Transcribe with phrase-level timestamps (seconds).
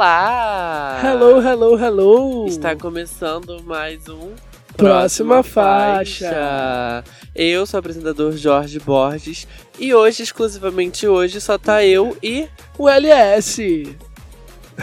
[0.00, 0.98] Olá!
[1.04, 2.46] Hello, hello, hello!
[2.46, 4.32] Está começando mais um
[4.74, 7.04] Próxima, faixa.
[7.34, 9.46] Eu sou o apresentador Jorge Borges
[9.78, 12.48] e hoje, exclusivamente hoje, só tá eu e,
[12.78, 13.94] O LS.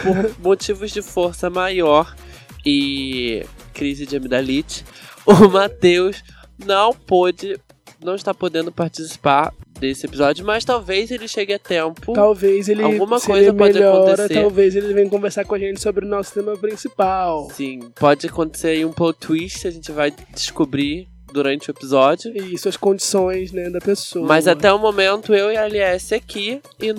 [0.04, 2.16] por motivos de força maior
[2.64, 3.44] e
[3.74, 4.86] crise de amidalite,
[5.26, 6.24] o Matheus
[6.64, 7.60] não pôde,
[8.00, 12.14] não está podendo participar desse episódio, mas talvez ele chegue a tempo.
[12.14, 14.42] Talvez ele Alguma coisa ele pode melhora, acontecer.
[14.42, 17.50] talvez ele venha conversar com a gente sobre o nosso tema principal.
[17.52, 22.32] Sim, pode acontecer aí um plot twist, a gente vai descobrir durante o episódio.
[22.36, 24.26] E isso, as condições, né, da pessoa.
[24.26, 26.62] Mas até o momento, eu e a LS aqui.
[26.82, 26.96] E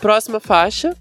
[0.00, 0.96] próxima faixa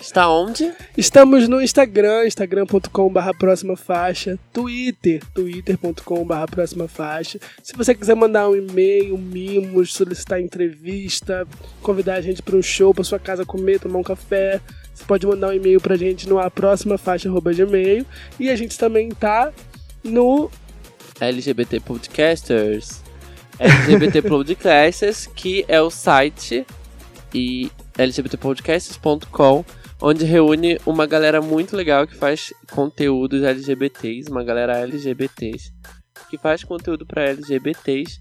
[0.00, 0.72] está onde?
[0.96, 7.38] Estamos no Instagram, instagram.com.br próxima faixa, Twitter, twitter.com.br próxima faixa.
[7.62, 11.46] Se você quiser mandar um e-mail, um mimos, solicitar entrevista,
[11.82, 14.60] convidar a gente para um show, para sua casa comer, tomar um café,
[14.94, 18.06] você pode mandar um e-mail pra gente no aproximafaixa.gmail.
[18.38, 19.52] E a gente também tá
[20.02, 20.50] no
[21.20, 23.02] LGBT Podcasters.
[23.58, 26.64] LGBT Podcasters, que é o site
[27.34, 29.64] e lgbtpodcasts.com,
[30.00, 35.72] onde reúne uma galera muito legal que faz conteúdos LGBTs, uma galera LGBTs
[36.28, 38.20] que faz conteúdo para LGBTs.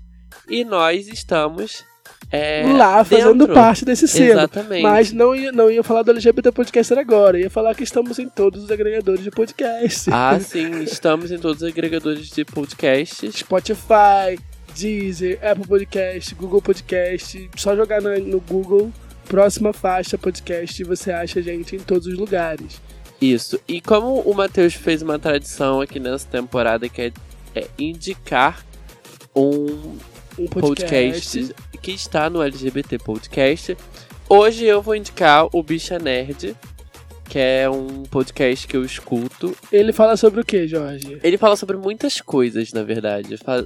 [0.49, 1.83] E nós estamos
[2.31, 3.53] é, lá fazendo dentro.
[3.53, 4.39] parte desse selo.
[4.39, 4.81] Exatamente.
[4.81, 8.29] Mas não ia, não ia falar do LGBT Podcaster agora, ia falar que estamos em
[8.29, 10.09] todos os agregadores de podcast.
[10.11, 13.35] Ah, sim, estamos em todos os agregadores de podcasts.
[13.35, 14.37] Spotify,
[14.75, 17.49] Deezer, Apple Podcast, Google Podcast.
[17.55, 18.91] Só jogar na- no Google
[19.27, 22.81] próxima faixa podcast você acha a gente em todos os lugares.
[23.21, 23.59] Isso.
[23.67, 27.11] E como o Matheus fez uma tradição aqui nessa temporada que é,
[27.55, 28.65] é indicar
[29.35, 29.97] um
[30.37, 31.39] Um podcast.
[31.39, 33.77] podcast que está no LGBT Podcast,
[34.29, 36.55] hoje eu vou indicar o Bicha Nerd,
[37.29, 39.55] que é um podcast que eu escuto.
[39.71, 41.19] Ele fala sobre o que, Jorge?
[41.23, 43.37] Ele fala sobre muitas coisas, na verdade.
[43.37, 43.65] Fa-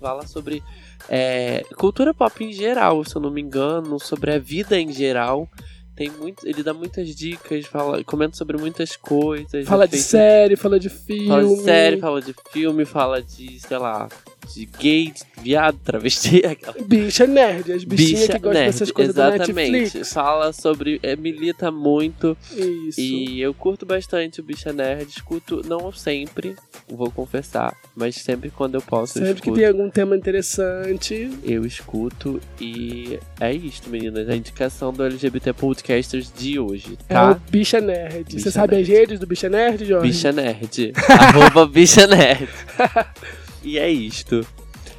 [0.00, 0.62] Fala sobre
[1.08, 5.48] é, cultura pop em geral, se eu não me engano, sobre a vida em geral.
[5.94, 9.66] Tem muito, ele dá muitas dicas, fala, comenta sobre muitas coisas.
[9.66, 11.28] Fala de série, fala de filme.
[11.28, 14.06] Fala de série, fala de filme, fala de, sei lá,
[14.54, 18.90] de gay, de viado, travesti, aquela Bicha nerd, as bichinhas bicha que gostam nerd, dessas
[18.90, 19.70] coisas da exatamente.
[19.72, 20.12] Netflix.
[20.12, 23.00] Fala sobre, é, milita muito Isso.
[23.00, 26.56] e eu curto bastante o Bicha Nerd, escuto não sempre,
[26.88, 29.56] vou confessar, mas sempre quando eu posso eu Sempre que escuto.
[29.58, 36.32] tem algum tema interessante, Eu escuto e é isto, meninas, a indicação do LGBT Podcasters
[36.36, 37.32] de hoje, é tá?
[37.32, 38.24] o Bicha Nerd.
[38.24, 38.92] Bicha Você sabe Nerd.
[38.92, 40.06] as redes do Bicha Nerd, Jorge?
[40.08, 40.92] Bicha Nerd.
[41.08, 42.48] arroba Bicha Nerd.
[43.66, 44.46] E é isto.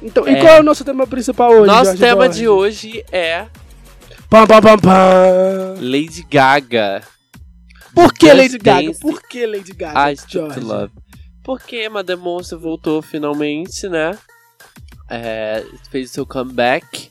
[0.02, 0.32] Então, É.
[0.32, 2.36] e qual é o nosso tema principal hoje, Nosso Jorge tema Borges?
[2.36, 3.46] de hoje é
[4.28, 5.74] Pam, pam, pam, pam.
[5.80, 7.02] Lady Gaga.
[7.94, 8.86] Por que Just Lady Gaga?
[8.88, 9.00] Dance.
[9.00, 10.60] Por que Lady Gaga, I Jorge?
[10.60, 10.92] to Love.
[11.42, 14.16] Porque Madame Monster voltou finalmente, né?
[15.10, 17.08] É, fez seu comeback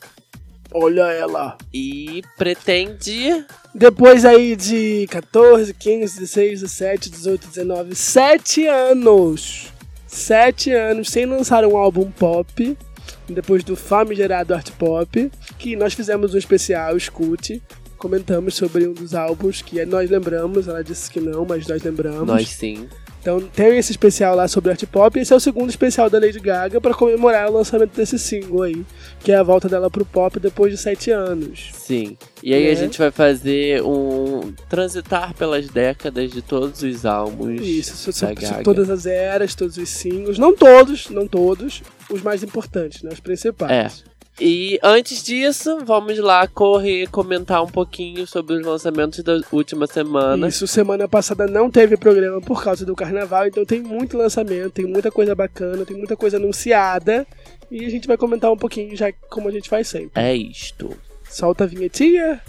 [0.72, 1.58] Olha ela.
[1.74, 3.44] e pretende.
[3.74, 9.74] Depois aí de 14, 15, 16, 17, 18, 19, 7 anos.
[10.18, 12.78] 7 anos sem lançar um álbum pop.
[13.30, 15.32] Depois do famigerado art pop.
[15.58, 17.62] Que nós fizemos um especial, escute.
[17.98, 20.68] Comentamos sobre um dos álbuns que nós lembramos.
[20.68, 22.28] Ela disse que não, mas nós lembramos.
[22.28, 22.88] Nós sim.
[23.28, 25.20] Então tem esse especial lá sobre art pop.
[25.20, 28.86] Esse é o segundo especial da Lady Gaga para comemorar o lançamento desse single aí.
[29.20, 31.72] Que é a volta dela pro pop depois de 7 anos.
[31.74, 32.18] Sim.
[32.42, 32.72] E aí Né?
[32.72, 34.54] a gente vai fazer um.
[34.70, 37.60] transitar pelas décadas de todos os álbuns.
[37.62, 38.64] Isso, so- so- da Gaga.
[38.64, 40.38] todas as eras, todos os singles.
[40.40, 41.82] Não todos, não todos.
[42.10, 43.10] Os mais importantes, né?
[43.12, 44.06] Os principais.
[44.40, 50.48] E antes disso, vamos lá correr comentar um pouquinho sobre os lançamentos da última semana.
[50.48, 54.86] Isso, semana passada não teve programa por causa do carnaval, então tem muito lançamento, tem
[54.86, 57.26] muita coisa bacana, tem muita coisa anunciada.
[57.72, 60.12] E a gente vai comentar um pouquinho já como a gente faz sempre.
[60.22, 60.96] É isto.
[61.30, 62.40] Solta a vinhetinha.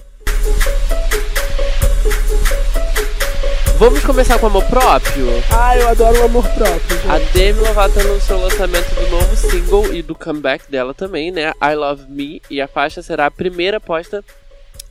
[3.79, 5.27] Vamos começar com amor próprio?
[5.53, 6.97] Ah, eu adoro o amor próprio.
[6.97, 7.09] gente.
[7.09, 11.53] A Demi Lovato anunciou o lançamento do novo single e do comeback dela também, né?
[11.63, 12.43] I Love Me.
[12.51, 14.25] E a faixa será a primeira aposta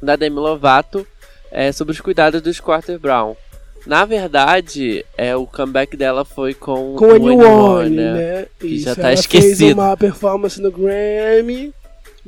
[0.02, 1.06] da Demi Lovato
[1.52, 3.36] é, sobre os cuidados do Squatter Brown.
[3.86, 8.14] Na verdade, é, o comeback dela foi com, Com o Anyone, One, né?
[8.14, 8.46] né?
[8.60, 9.58] Que Isso, já tá ela esquecido.
[9.58, 11.74] fez uma performance no Grammy,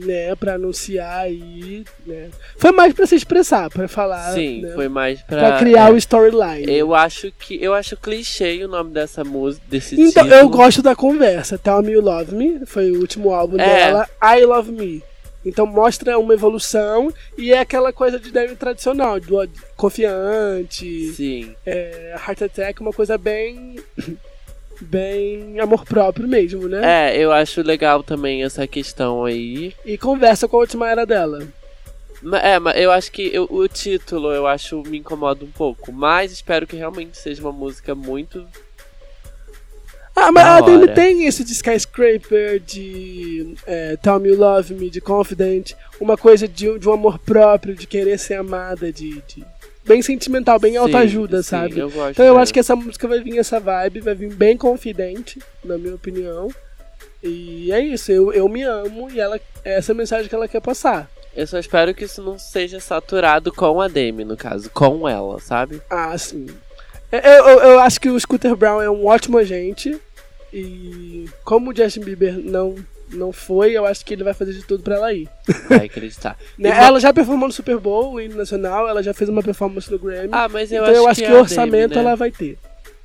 [0.06, 0.36] né?
[0.36, 2.30] Pra anunciar aí, né?
[2.57, 4.34] Foi mais pra se expressar, pra falar.
[4.34, 4.72] Sim, né?
[4.74, 5.38] foi mais pra.
[5.40, 6.72] Pra criar é, o storyline.
[6.72, 10.34] Eu acho que eu acho clichê o nome dessa música, desse Então, título.
[10.42, 11.57] eu gosto da conversa.
[11.57, 13.66] Tell Me You Love Me, foi o último álbum É.
[13.66, 14.07] dela.
[14.22, 15.04] I Love Me.
[15.46, 21.56] Então mostra uma evolução e é aquela coisa de Demi tradicional, do confiante, Sim.
[21.66, 23.78] é, Heart Attack, uma coisa bem.
[24.81, 27.10] Bem amor próprio mesmo, né?
[27.12, 29.74] É, eu acho legal também essa questão aí.
[29.86, 31.48] E conversa com a última era dela.
[32.44, 35.92] É, mas eu acho que eu- o título eu acho me incomoda um pouco.
[35.92, 38.46] Mas espero que realmente seja uma música muito.
[40.16, 44.90] Ah, mas a Demi tem isso de Skyscraper, de é, Tell Me You Love Me,
[44.90, 49.22] de Confident, uma coisa de, de um amor próprio, de querer ser amada, de.
[49.22, 49.46] de-
[49.90, 51.80] bem sentimental, bem Sim, autoajuda, sim, sabe?
[51.80, 52.44] Eu gosto Então eu dela.
[52.44, 56.48] acho que essa música vai vir essa vibe, vai vir bem confidente, na minha opinião.
[57.24, 60.62] E é isso, eu, eu me amo e ela é essa mensagem que ela quer
[60.62, 61.10] passar.
[61.36, 65.40] Eu só espero que isso não seja saturado com a Demi, no caso, com ela,
[65.40, 65.82] sabe?
[65.90, 66.46] Ah, sim.
[67.12, 70.00] Eu, eu, eu acho que o Scooter Brown é um ótimo agente.
[70.54, 72.76] E como o Justin Bieber não,
[73.12, 75.28] não foi, eu acho que ele vai fazer de tudo pra ela ir.
[75.68, 76.38] Vai acreditar.
[76.58, 76.70] Né?
[76.70, 79.98] Ela já performou no Super Bowl, o hino nacional, ela já fez uma performance no
[79.98, 80.30] Grammy.
[80.32, 82.02] Ah, mas eu então acho eu acho que, que, é a orçamento Demi, né?
[82.02, 82.58] ela vai ter.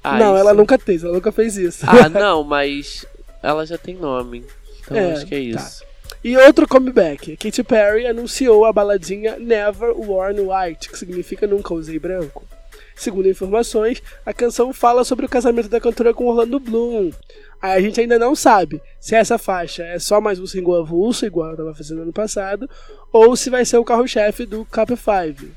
[0.03, 0.41] Ah, não, isso.
[0.41, 1.85] ela nunca fez, ela nunca fez isso.
[1.89, 3.06] Ah, não, mas
[3.43, 4.45] ela já tem nome.
[4.83, 5.61] Então É, acho que é tá.
[5.61, 5.85] isso.
[6.23, 7.37] E outro comeback.
[7.37, 12.47] Katy Perry anunciou a baladinha Never Worn White, que significa nunca usei branco.
[12.96, 17.11] Segundo informações, a canção fala sobre o casamento da cantora com Orlando Bloom.
[17.61, 21.46] A gente ainda não sabe se essa faixa é só mais um single avulso, igual
[21.46, 22.69] ela estava fazendo ano passado,
[23.12, 25.50] ou se vai ser o carro-chefe do Cap 5,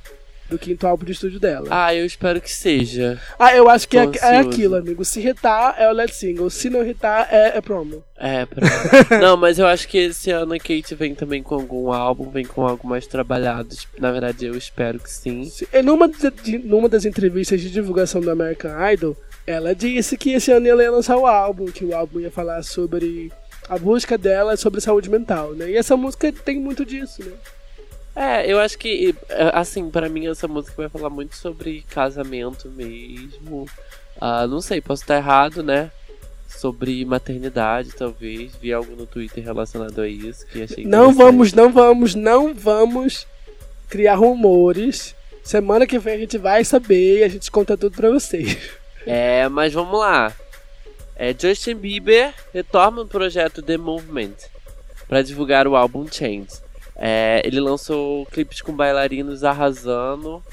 [0.49, 1.67] do quinto álbum de estúdio dela.
[1.69, 3.19] Ah, eu espero que seja.
[3.37, 5.03] Ah, eu acho que é, é aquilo, amigo.
[5.03, 6.49] Se hitar, é o lead single.
[6.49, 8.03] Se não hitar, é, é promo.
[8.17, 8.65] É, pra...
[9.19, 12.45] Não, mas eu acho que esse ano a Kate vem também com algum álbum, vem
[12.45, 13.75] com algo mais trabalhado.
[13.99, 15.51] Na verdade, eu espero que sim.
[15.71, 19.15] E Numa, de- numa das entrevistas de divulgação do American Idol,
[19.45, 22.63] ela disse que esse ano ela ia lançar o álbum, que o álbum ia falar
[22.63, 23.31] sobre
[23.69, 25.69] a busca dela sobre saúde mental, né?
[25.71, 27.31] E essa música tem muito disso, né?
[28.17, 32.67] É, eu acho que, é, assim, pra mim essa música vai falar muito sobre casamento
[32.67, 33.67] mesmo.
[34.19, 35.91] Ah, não sei, posso estar errado, né?
[36.47, 38.55] Sobre maternidade, talvez.
[38.55, 43.27] Vi algo no Twitter relacionado a isso que achei Não vamos, não vamos, não vamos
[43.87, 45.15] criar rumores.
[45.43, 48.57] Semana que vem a gente vai saber e a gente conta tudo pra vocês.
[49.05, 50.33] É, mas vamos lá.
[51.15, 54.33] É, Justin Bieber retorna no projeto The Movement
[55.07, 56.66] para divulgar o álbum Change.
[56.99, 60.43] É, ele lançou clipes com bailarinos arrasando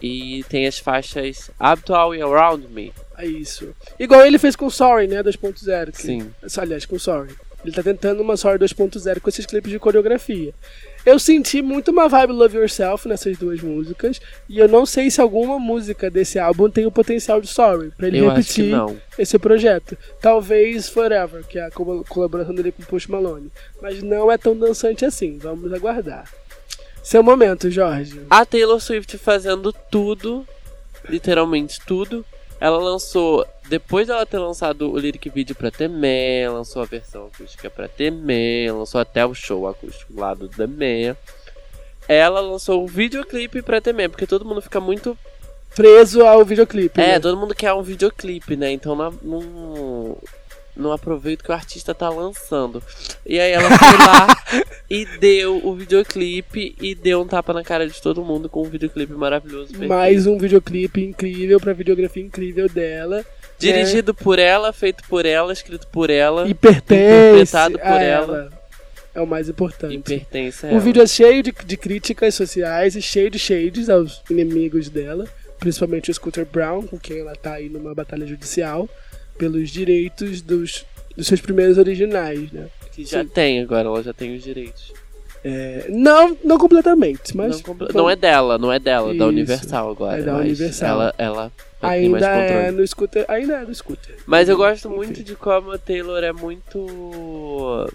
[0.00, 2.92] e tem as faixas Habitual e Around Me.
[3.16, 3.72] É isso.
[3.98, 5.22] Igual ele fez com Sorry, né?
[5.22, 5.92] 2.0.
[5.92, 6.32] que- Sim.
[6.58, 7.34] Aliás, com Sorry.
[7.64, 10.52] Ele tá tentando uma Sorry 2.0 com esses clipes de coreografia.
[11.04, 14.20] Eu senti muito uma vibe Love Yourself nessas duas músicas.
[14.48, 17.90] E eu não sei se alguma música desse álbum tem o potencial de Sorry.
[17.96, 18.96] Pra ele Eu acho que repetir não.
[19.18, 19.96] esse projeto.
[20.20, 23.50] Talvez Forever, que é a co- colaboração dele com o Post Malone.
[23.80, 25.38] Mas não é tão dançante assim.
[25.38, 26.24] Vamos aguardar.
[27.02, 28.20] Seu momento, Jorge.
[28.30, 30.46] A Taylor Swift fazendo tudo,
[31.08, 32.24] literalmente tudo.
[32.62, 37.68] Ela lançou, depois dela ter lançado o lyric video pra Temé, lançou a versão acústica
[37.68, 41.16] pra Temé, lançou até o show acústico lá do Temé.
[42.06, 45.18] Ela lançou o videoclipe pra Temé, porque todo mundo fica muito.
[45.74, 47.00] Preso ao videoclipe.
[47.00, 47.18] É, né?
[47.18, 48.70] todo mundo quer um videoclipe, né?
[48.70, 50.16] Então não,
[50.76, 52.82] não aproveita que o artista tá lançando.
[53.26, 57.86] E aí ela foi lá e deu o videoclipe e deu um tapa na cara
[57.88, 59.72] de todo mundo com um videoclipe maravilhoso.
[59.86, 63.24] Mais um videoclipe incrível pra videografia incrível dela.
[63.58, 68.62] Dirigido por ela, feito por ela, escrito por ela, E pertence Interpretado por a ela.
[69.14, 69.94] É o mais importante.
[69.94, 70.80] e pertence a O ela.
[70.80, 75.28] vídeo é cheio de, de críticas sociais e cheio de shades aos inimigos dela,
[75.60, 78.88] principalmente o Scooter Brown, com quem ela tá aí numa batalha judicial,
[79.38, 80.84] pelos direitos dos,
[81.16, 82.68] dos seus primeiros originais, né?
[82.92, 83.28] Que já Sim.
[83.28, 84.92] tem agora, ela já tem os direitos.
[85.44, 89.24] É, não, não completamente, mas não, compl- não é dela, não é dela, é da
[89.24, 89.28] Isso.
[89.28, 90.18] Universal agora.
[90.20, 90.88] É da Universal.
[90.88, 94.14] Ela, ela ainda é no Scooter, ainda é no Scooter.
[94.24, 94.96] Mas eu gosto Enfim.
[94.96, 97.88] muito de como a Taylor é muito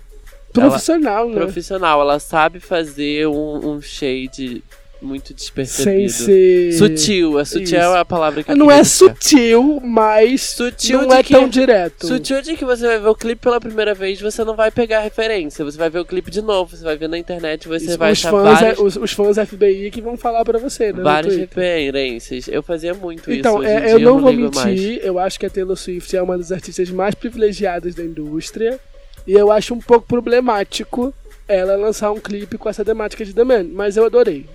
[0.52, 1.36] profissional, né?
[1.36, 2.02] profissional.
[2.02, 4.62] Ela sabe fazer um, um shade
[5.02, 6.10] muito Sem despercebido.
[6.10, 7.76] ser Sutil, a sutil Isso.
[7.76, 9.14] é a palavra que eu Não é buscar.
[9.16, 12.08] sutil, mas Sutil não é que- tão direto.
[12.08, 15.00] Sutil de que você vai ver o clipe pela primeira vez, você não vai pegar
[15.02, 15.64] referência.
[15.64, 18.12] Você vai ver o clipe de novo, você vai ver na internet, você Isso, vai
[18.12, 21.02] os, achar fãs, várias, é- os, os fãs FBI que vão falar pra você, né?
[21.04, 22.48] várias referências.
[22.48, 23.72] Eu fazia muito Então, isso.
[23.72, 25.04] Em é, dia eu não vou mentir, mais.
[25.06, 28.80] eu acho que a Taylor Swift é uma das artistas mais privilegiadas da indústria.
[29.26, 31.14] E eu acho um pouco problemático
[31.48, 34.46] ela lançar um clipe com essa temática de The Man, mas eu adorei.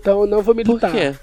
[0.00, 0.92] Então eu não vou Por militar.
[0.92, 1.14] quê?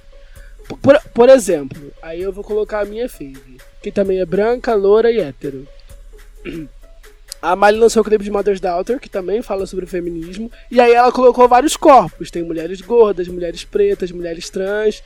[0.82, 5.12] Por, por exemplo, aí eu vou colocar a minha fave, que também é branca, loura
[5.12, 5.68] e hétero.
[7.42, 10.52] A Miley lançou o clipe de Mother's Daughter, que também fala sobre o feminismo.
[10.72, 12.32] E aí ela colocou vários corpos.
[12.32, 15.04] Tem mulheres gordas, mulheres pretas, mulheres trans.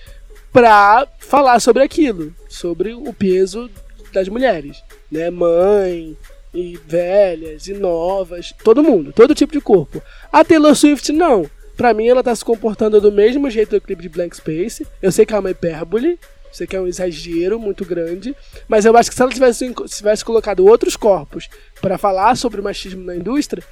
[0.51, 2.34] Pra falar sobre aquilo.
[2.48, 3.70] Sobre o peso
[4.13, 4.82] das mulheres.
[5.12, 5.30] Né?
[5.30, 6.18] Mãe,
[6.54, 8.54] e velhas, e novas.
[8.63, 10.01] Todo mundo, todo tipo de corpo.
[10.32, 11.50] A Taylor Swift, não.
[11.81, 14.85] Pra mim, ela tá se comportando do mesmo jeito do clipe de Blank Space.
[15.01, 16.19] Eu sei que é uma hipérbole,
[16.51, 18.35] sei que é um exagero muito grande,
[18.67, 21.50] mas eu acho que se ela tivesse, tivesse colocado outros corpos
[21.81, 23.63] para falar sobre o machismo na indústria,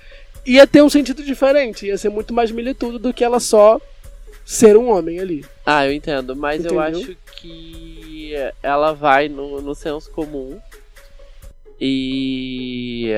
[0.44, 3.80] ia ter um sentido diferente, ia ser muito mais militudo do que ela só
[4.44, 5.46] ser um homem ali.
[5.64, 6.78] Ah, eu entendo, mas Entendeu?
[6.78, 10.60] eu acho que ela vai no, no senso comum
[11.80, 13.14] e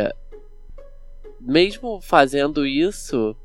[1.40, 3.38] mesmo fazendo isso,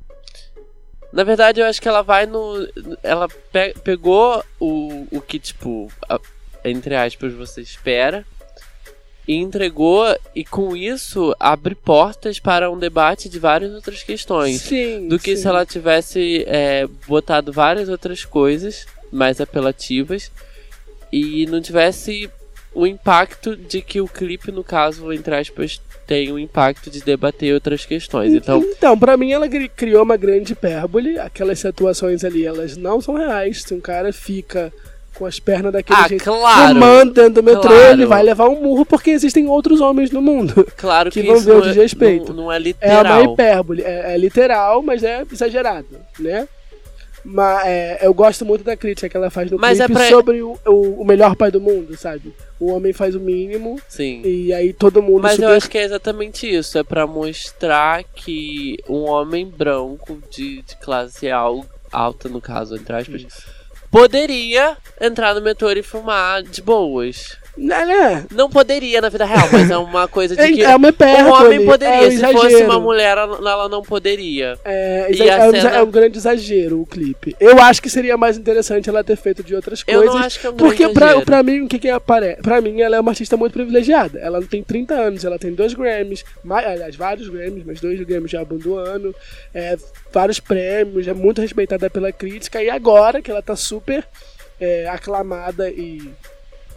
[1.16, 2.68] na verdade, eu acho que ela vai no.
[3.02, 6.20] Ela pe pegou o, o que, tipo, a,
[6.62, 8.23] entre aspas, você espera
[9.26, 10.04] e entregou,
[10.35, 14.61] e com isso abre portas para um debate de várias outras questões.
[14.61, 15.08] Sim.
[15.08, 15.42] Do que sim.
[15.42, 20.30] se ela tivesse é, botado várias outras coisas mais apelativas
[21.11, 22.30] e não tivesse
[22.75, 27.52] o impacto de que o clipe, no caso, entre aspas, tem o impacto de debater
[27.52, 28.32] outras questões.
[28.32, 31.18] Então, então para mim, ela criou uma grande hipérbole.
[31.18, 33.62] Aquelas situações ali, elas não são reais.
[33.62, 34.72] Se um cara fica
[35.16, 37.92] com as pernas daquele ah, jeito claro, fumando dentro do metrô, claro.
[37.92, 40.66] ele vai levar um murro porque existem outros homens no mundo.
[40.76, 42.32] Claro que, que vão ver o é- desrespeito.
[42.32, 43.22] Não, não é literal.
[43.22, 43.82] É uma hipérbole.
[43.82, 45.86] É, é literal, mas é exagerado,
[46.18, 46.46] né?
[47.28, 50.09] Mas é, eu gosto muito da crítica que ela faz no Mas clipe é pra-
[50.09, 52.33] sobre o, o, o melhor pai do mundo, sabe?
[52.61, 54.23] O homem faz o mínimo Sim.
[54.25, 55.49] e aí todo mundo Mas super...
[55.50, 56.78] eu acho que é exatamente isso.
[56.78, 62.95] É pra mostrar que um homem branco de, de classe al- alta, no caso, entre
[62.97, 63.42] aspas, Isso.
[63.90, 67.37] poderia entrar no metrô e fumar de boas.
[67.56, 68.26] Né, né?
[68.32, 71.25] Não poderia na vida real, mas é uma coisa de que É uma hipérbole.
[71.28, 72.08] um homem é poderia.
[72.08, 74.58] um Se fosse uma mulher, ela não poderia.
[74.64, 77.34] É, é um, cena- é um grande exagero o clipe.
[77.40, 80.14] Eu acho que seria mais interessante ela ter feito de outras Eu coisas.
[80.14, 81.25] não acho que é um grande Porque pra, exagero.
[81.26, 82.42] pra mim, o que que aparece?
[82.42, 84.18] Pra mim, ela é uma artista muito privilegiada.
[84.18, 88.30] Ela tem 30 anos, ela tem dois Grammys, mais, aliás, vários Grammys, mas dois Grammys
[88.30, 89.14] de álbum do ano,
[89.54, 89.76] é,
[90.12, 92.62] vários prêmios, é muito respeitada pela crítica.
[92.62, 94.06] E agora que ela tá super
[94.60, 96.02] é, aclamada e.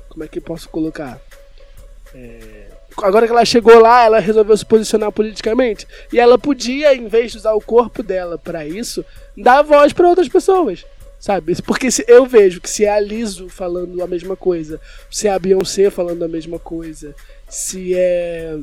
[0.10, 1.20] Como é que eu posso colocar?
[2.13, 5.88] É, agora que ela chegou lá, ela resolveu se posicionar politicamente.
[6.12, 9.06] E ela podia, em vez de usar o corpo dela pra isso,
[9.38, 10.86] dar voz pra outras pessoas.
[11.20, 11.62] Sabe?
[11.63, 14.80] Porque se, eu vejo que se é a Liso falando a mesma coisa,
[15.12, 17.13] se é a Beyoncé falando a mesma coisa,
[17.48, 18.58] se é.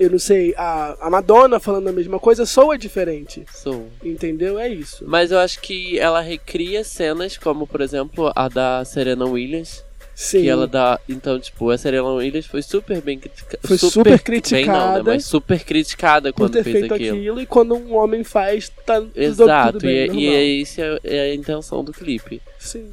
[0.00, 3.44] Eu não sei, a, a Madonna falando a mesma coisa, soa diferente.
[3.52, 3.88] Sou.
[4.02, 4.58] Entendeu?
[4.58, 5.04] É isso.
[5.06, 9.84] Mas eu acho que ela recria cenas, como por exemplo a da Serena Williams.
[10.14, 10.42] Sim.
[10.42, 11.00] Que ela dá.
[11.08, 13.58] Então, tipo, a Serena Williams foi super bem criticada.
[13.66, 14.18] Foi super Bem não, né?
[14.18, 17.16] criticada Mas super criticada por quando ter fez feito aquilo.
[17.18, 17.40] aquilo.
[17.40, 20.22] e quando um homem faz, tá Exato, tudo bem, e, normal.
[20.22, 22.40] e é isso é, é a intenção do clipe.
[22.58, 22.90] Sim.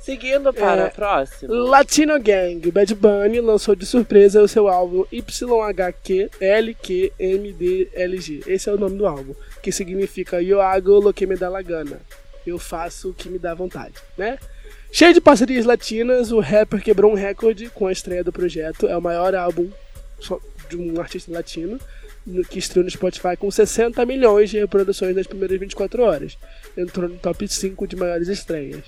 [0.00, 1.54] Seguindo para É, a próxima.
[1.54, 5.04] Latino Gang, Bad Bunny lançou de surpresa o seu álbum
[7.18, 8.42] YHQLQMDLG.
[8.46, 11.62] Esse é o nome do álbum, que significa Yo hago lo que me dá la
[11.62, 12.00] gana.
[12.46, 14.38] Eu faço o que me dá vontade, né?
[14.90, 18.86] Cheio de parcerias latinas, o rapper quebrou um recorde com a estreia do projeto.
[18.86, 19.68] É o maior álbum
[20.68, 21.78] de um artista latino
[22.26, 26.38] no- que estreou no Spotify com 60 milhões de reproduções nas primeiras 24 horas.
[26.76, 28.82] Entrou no top 5 de maiores estreias.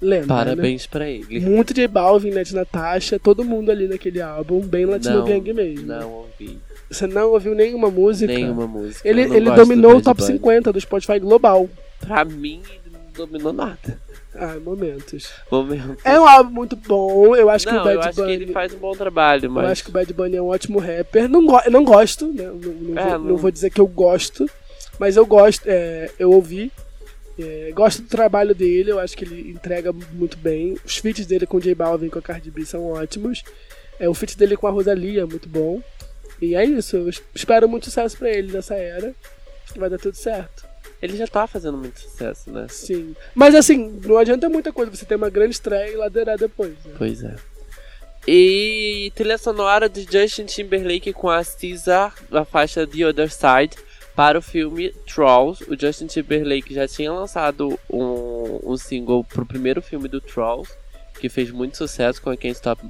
[0.00, 0.44] Lembra, né?
[0.44, 1.40] Parabéns pra ele.
[1.40, 5.86] Muito J Balvin, Net Natasha, todo mundo ali naquele álbum, bem Latino Não, Gang mesmo.
[5.88, 6.56] Não ouvi
[6.88, 8.32] Você não ouviu nenhuma música?
[8.32, 9.06] nenhuma música.
[9.08, 10.34] Ele, ele dominou do o top Bunny.
[10.34, 11.68] 50 do Spotify global.
[11.98, 14.00] Pra mim, ele não dominou nada.
[14.40, 15.32] Ah, momentos.
[15.50, 15.96] Momento.
[16.04, 18.36] É um álbum muito bom, eu acho não, que o Bad eu acho Bunny...
[18.36, 19.64] que ele faz um bom trabalho, mas.
[19.64, 21.28] Eu acho que o Bad Bunny é um ótimo rapper.
[21.28, 22.44] Não, go não gosto, né?
[22.44, 24.48] Não, não, É, vou, não- vou dizer que eu gosto,
[24.98, 26.70] mas eu gosto, é, eu ouvi.
[27.40, 30.76] É, gosto do trabalho dele, eu acho que ele entrega muito bem.
[30.84, 33.42] Os feats dele com o J Balvin e com a Cardi B são ótimos.
[34.00, 35.80] É, o feat dele com a Rosalia é muito bom.
[36.40, 39.12] E é isso, eu es- espero muito sucesso pra ele nessa era.
[39.76, 40.67] Vai dar tudo certo.
[41.00, 42.66] Ele já tá fazendo muito sucesso, né?
[42.68, 43.14] Sim.
[43.34, 46.72] Mas assim, não adianta muita coisa você ter uma grande estreia e ladeirar depois.
[46.84, 46.94] Né?
[46.98, 47.36] Pois é.
[48.26, 53.76] E trilha sonora de Justin Timberlake com a SZA, a faixa The Other Side,
[54.14, 55.64] para o filme Trolls.
[55.70, 60.70] O Justin Timberlake já tinha lançado um, um single pro primeiro filme do Trolls,
[61.20, 62.82] que fez muito sucesso com a Can't Stop,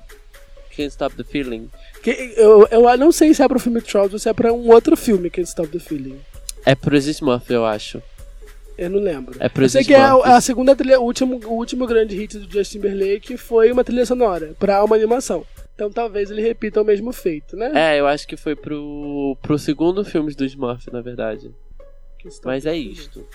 [0.75, 1.71] Can't Stop the Feeling.
[2.03, 4.71] Que, eu, eu não sei se é pro filme Trolls ou se é pra um
[4.71, 6.19] outro filme que Stop the Feeling.
[6.71, 8.03] É pro Exist Murphy, eu acho.
[8.77, 9.35] Eu não lembro.
[9.41, 12.39] É pro Eu sei que é a, segunda trilha, o último, o último grande hit
[12.39, 15.47] do Justin Timberlake foi uma trilha sonora pra uma animação.
[15.75, 17.73] Então talvez ele repita o mesmo feito, né?
[17.75, 21.51] É, eu acho que foi pro, pro segundo filme do Smurf, na verdade.
[22.45, 23.27] Mas é isto.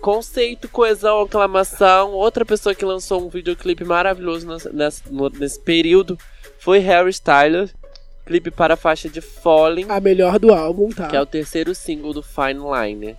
[0.00, 2.10] Conceito, coesão, aclamação.
[2.10, 6.18] Outra pessoa que lançou um videoclipe maravilhoso nessa- nessa- no- nesse período
[6.58, 7.74] foi Harry Styles.
[8.26, 11.08] Clipe para a faixa de Falling, A melhor do álbum, tá?
[11.08, 13.16] que é o terceiro single do Fine Line.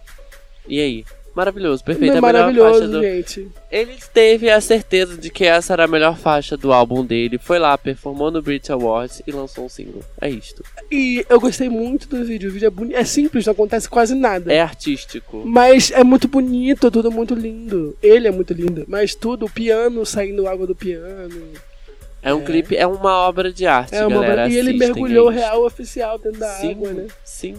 [0.67, 1.05] E aí?
[1.35, 2.15] Maravilhoso, perfeito.
[2.15, 3.01] é a melhor maravilhoso, faixa do...
[3.01, 3.47] gente.
[3.69, 7.37] Ele teve a certeza de que essa era a melhor faixa do álbum dele.
[7.37, 10.01] Foi lá, performou no Brit Awards e lançou um single.
[10.21, 10.63] É isto.
[10.89, 12.49] E eu gostei muito do vídeo.
[12.49, 12.95] O vídeo é bonito.
[12.95, 14.51] É simples, não acontece quase nada.
[14.51, 15.43] É artístico.
[15.45, 17.97] Mas é muito bonito, tudo muito lindo.
[18.01, 18.85] Ele é muito lindo.
[18.87, 21.51] Mas tudo, o piano saindo água do piano.
[22.25, 22.45] É um É.
[22.45, 24.49] clipe, é uma obra de arte, É uma galera.
[24.49, 25.39] E ele mergulhou isto.
[25.39, 27.07] real oficial dentro da sim, água, né?
[27.23, 27.55] Sim,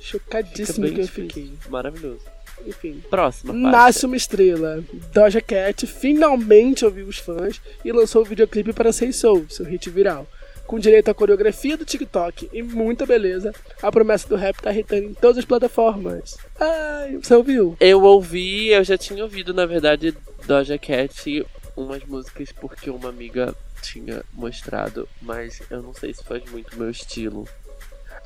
[0.00, 1.52] Chocadíssimo que eu fiquei.
[1.68, 2.20] Maravilhoso.
[2.66, 3.02] Enfim.
[3.08, 3.66] Próxima faixa.
[3.68, 4.82] Nasce uma estrela.
[5.12, 9.88] Doja Cat finalmente ouviu os fãs e lançou o videoclipe para Say Soul, seu hit
[9.90, 10.26] viral.
[10.66, 15.04] Com direito à coreografia do TikTok e muita beleza, a promessa do rap tá hitando
[15.04, 16.36] em todas as plataformas.
[16.60, 17.74] Ai, você ouviu?
[17.80, 20.14] Eu ouvi, eu já tinha ouvido, na verdade,
[20.46, 21.46] Doja Cat
[21.76, 26.90] umas músicas porque uma amiga tinha mostrado, mas eu não sei se faz muito meu
[26.90, 27.48] estilo.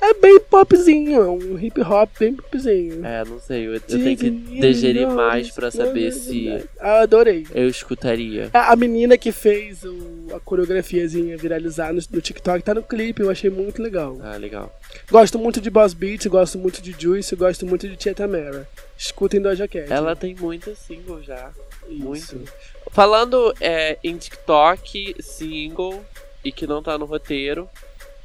[0.01, 3.05] É bem popzinho, é um hip hop bem popzinho.
[3.05, 7.47] É, não sei, eu, eu tenho que digerir mais pra saber se Ah, adorei.
[7.55, 8.49] eu escutaria.
[8.53, 13.21] A a menina que fez o- a coreografiazinha viralizar no, no TikTok tá no clipe,
[13.21, 14.17] eu achei muito legal.
[14.21, 14.77] Ah, legal.
[15.09, 18.67] Gosto muito de Boss Beats, gosto muito de Juice, gosto muito de Tia Tamara.
[18.97, 19.89] Escutem Doja Cat.
[19.89, 21.51] Ela tem muita single já.
[21.87, 22.03] Isso.
[22.03, 22.51] Muito.
[22.93, 26.05] Falando é, em TikTok, single,
[26.43, 27.67] e que não tá no roteiro.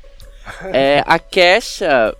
[0.72, 2.14] é, a Kesha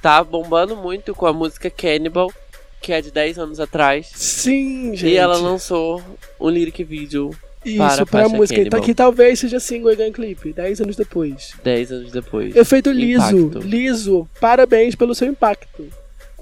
[0.00, 2.32] tá bombando muito com a música Cannibal,
[2.80, 4.10] que é de 10 anos atrás.
[4.14, 5.12] Sim, gente.
[5.12, 6.02] E ela lançou
[6.40, 7.30] um lyric video
[7.64, 8.58] Isso, para a pra música.
[8.58, 8.80] Cannibal.
[8.80, 11.52] Que talvez seja single e ganhe clipe, 10 anos depois.
[11.62, 12.56] 10 anos depois.
[12.56, 13.58] Efeito liso, Impacto.
[13.66, 14.28] liso.
[14.40, 15.88] Parabéns pelo seu impacto.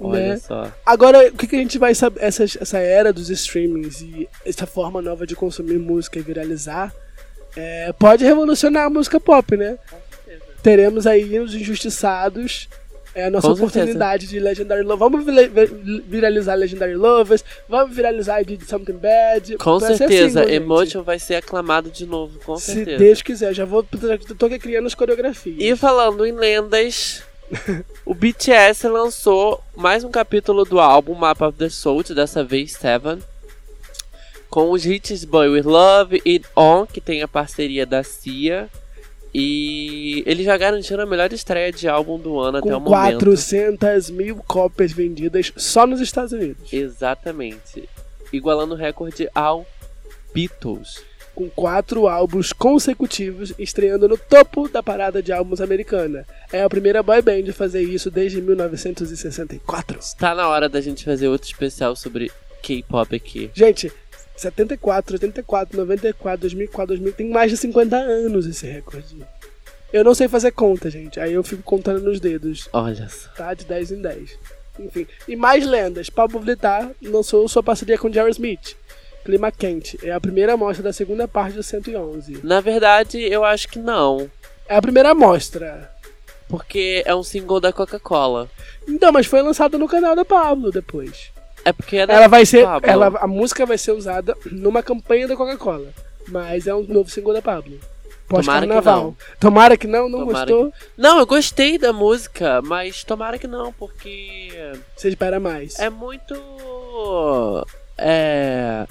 [0.09, 0.37] Olha né?
[0.37, 0.71] só.
[0.85, 2.21] Agora, o que, que a gente vai saber?
[2.23, 6.93] Essa, essa era dos streamings e essa forma nova de consumir música e viralizar
[7.55, 9.77] é, pode revolucionar a música pop, né?
[10.63, 12.67] Teremos aí os injustiçados.
[13.13, 13.79] É a nossa Com certeza.
[13.79, 14.99] oportunidade de Legendary Lovers.
[14.99, 17.43] Vamos vira- vi- viralizar Legendary Lovers.
[17.67, 19.57] Vamos viralizar I Did Something Bad.
[19.57, 20.53] Com Vai certeza, gente.
[20.53, 22.97] Emotion vai ser aclamado de novo, com Se certeza.
[22.97, 23.83] Deus quiser, já vou.
[24.37, 25.57] Tô aqui criando as coreografias.
[25.59, 27.21] E falando em lendas,
[28.05, 33.19] o BTS lançou mais um capítulo do álbum Map of the Soul, dessa vez Seven,
[34.49, 38.69] com os hits Boy With Love e On, que tem a parceria da Cia.
[39.33, 43.19] E eles já garantiram a melhor estreia de álbum do ano até o com momento.
[43.19, 46.71] 400 mil cópias vendidas só nos Estados Unidos.
[46.71, 47.87] Exatamente.
[48.33, 49.65] Igualando o recorde ao
[50.33, 51.01] Beatles.
[51.33, 56.25] Com quatro álbuns consecutivos estreando no topo da parada de álbuns americana.
[56.51, 59.99] É a primeira boy band a fazer isso desde 1964.
[59.99, 63.49] Está na hora da gente fazer outro especial sobre K-pop aqui.
[63.53, 63.91] Gente,
[64.35, 69.17] 74, 84, 94, 2004, 2000, tem mais de 50 anos esse recorde.
[69.93, 71.19] Eu não sei fazer conta, gente.
[71.19, 73.29] Aí eu fico contando nos dedos, Olha só.
[73.35, 73.53] tá?
[73.53, 74.39] De 10 em 10.
[74.79, 75.05] Enfim.
[75.27, 76.09] E mais lendas.
[76.09, 78.75] Pablo Vittar lançou sua parceria com Jerry Smith.
[79.23, 79.99] Clima Quente.
[80.03, 82.39] É a primeira amostra da segunda parte do 111.
[82.43, 84.29] Na verdade, eu acho que não.
[84.67, 85.91] É a primeira amostra.
[86.47, 88.49] Porque é um single da Coca-Cola.
[88.87, 91.31] Então, mas foi lançado no canal da Pablo depois.
[91.63, 92.65] É porque é Ela vai ser.
[92.65, 92.89] Pablo.
[92.89, 95.87] Ela, a música vai ser usada numa campanha da Coca-Cola.
[96.27, 97.79] Mas é um novo single da Pablo.
[98.27, 99.03] Tomara que Pós-carnaval.
[99.03, 99.17] não.
[99.39, 100.73] Tomara que não, não Tomara gostou.
[100.97, 104.49] Não, eu gostei da música, mas tomara que não, porque
[104.95, 105.77] Você espera mais.
[105.79, 106.33] é muito.
[107.97, 108.85] É.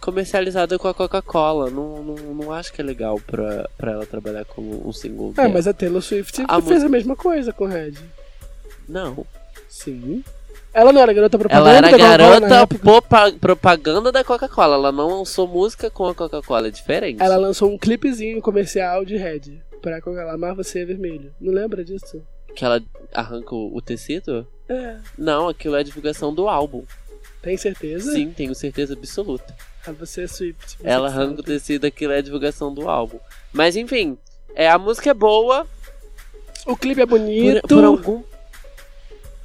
[0.00, 1.70] Comercializada com a Coca-Cola.
[1.70, 5.32] Não, não, não acho que é legal pra, pra ela trabalhar como um single.
[5.32, 5.48] É, dela.
[5.50, 7.94] mas a Taylor Swift A fez a mesma coisa com Red.
[8.88, 9.26] Não.
[9.68, 10.24] Sim.
[10.72, 12.66] Ela não era garota propaganda Ela era da garota
[13.40, 14.76] propaganda da Coca-Cola.
[14.76, 16.68] Ela não lançou música com a Coca-Cola.
[16.68, 17.22] É diferente.
[17.22, 19.60] Ela lançou um clipezinho comercial de Red.
[19.82, 20.34] Pra Coca-Cola.
[20.34, 21.32] Amar você é vermelho.
[21.40, 22.22] Não lembra disso?
[22.54, 22.82] Que ela
[23.12, 24.46] arranca o o tecido?
[24.68, 24.96] É.
[25.18, 26.84] Não, aquilo é a divulgação do álbum.
[27.42, 28.12] Tem certeza?
[28.12, 29.54] Sim, tenho certeza absoluta.
[29.98, 30.76] Você é Swift.
[30.84, 33.18] Ela arranca o tecido, aquilo é a divulgação do álbum.
[33.52, 34.18] Mas enfim,
[34.54, 35.66] é, a música é boa.
[36.66, 37.66] O clipe é Por, bonito.
[37.68, 38.22] por algum.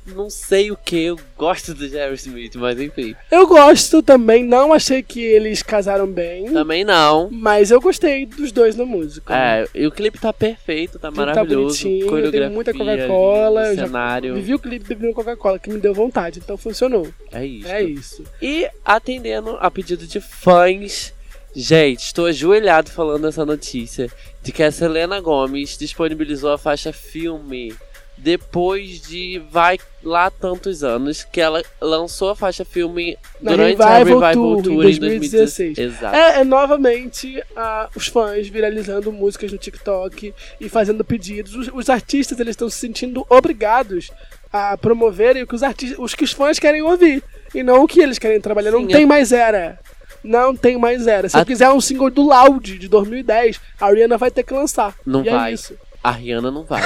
[0.06, 3.16] Não sei o que, eu gosto do Jerry Smith, mas enfim.
[3.32, 7.30] Eu gosto também, não achei que eles casaram bem, Também não.
[7.32, 9.36] mas eu gostei dos dois na música.
[9.36, 11.84] É, e o clipe tá perfeito, tá tá maravilhoso.
[11.84, 14.36] bonitinho, coreografia, muita Coca-Cola, cenário.
[14.36, 17.08] Vivi o clipe bebendo Coca-Cola, que me deu vontade, então funcionou.
[17.32, 17.68] É isso.
[17.68, 18.24] É isso.
[18.42, 21.14] E atendendo a pedido de fãs,
[21.58, 24.12] Gente, estou ajoelhado falando essa notícia
[24.44, 27.74] de que a Selena Gomes disponibilizou a faixa filme
[28.18, 33.88] depois de vai lá tantos anos que ela lançou a faixa filme Na durante Revival
[33.88, 35.76] a Revival Tour, Tour, em em 2016.
[35.76, 35.78] 2016.
[35.78, 36.16] Exato.
[36.16, 41.56] É, é novamente ah, os fãs viralizando músicas no TikTok e fazendo pedidos.
[41.56, 44.12] Os, os artistas eles estão se sentindo obrigados
[44.52, 47.22] a promoverem o que os artistas, os que os fãs querem ouvir
[47.54, 48.72] e não o que eles querem trabalhar.
[48.72, 49.80] não Sim, tem é- mais era.
[50.24, 51.30] Não tem mais era.
[51.30, 54.54] Se A- eu quiser um single do Loud de 2010, a Ariana vai ter que
[54.54, 54.96] lançar.
[55.06, 55.52] Não e vai.
[55.52, 55.78] É isso.
[56.06, 56.84] A Rihanna não vai.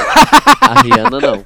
[0.61, 1.45] A Rihanna não.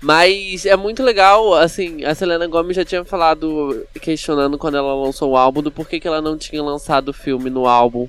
[0.00, 5.30] Mas é muito legal, assim, a Selena Gomez já tinha falado, questionando quando ela lançou
[5.30, 8.08] o álbum, do porquê que ela não tinha lançado o filme no álbum.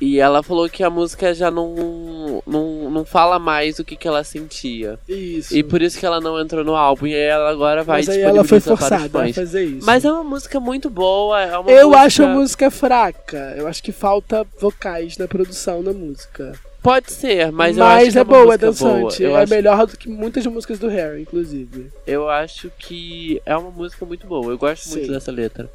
[0.00, 4.08] E ela falou que a música já não, não, não fala mais o que, que
[4.08, 4.98] ela sentia.
[5.06, 5.54] Isso.
[5.54, 7.06] E por isso que ela não entrou no álbum.
[7.06, 9.86] E aí ela agora vai Mas aí ela foi forçada a fazer isso.
[9.86, 11.40] Mas é uma música muito boa.
[11.40, 12.04] É uma eu música...
[12.04, 13.54] acho a música fraca.
[13.56, 16.52] Eu acho que falta vocais na produção da música.
[16.86, 19.00] Pode ser, mas, eu acho Mas que é, uma boa, é dançante.
[19.00, 19.14] boa.
[19.18, 21.90] Eu é acho melhor do que muitas músicas do Harry, inclusive.
[22.06, 24.52] Eu acho que é uma música muito boa.
[24.52, 25.12] Eu gosto muito Sim.
[25.12, 25.68] dessa letra.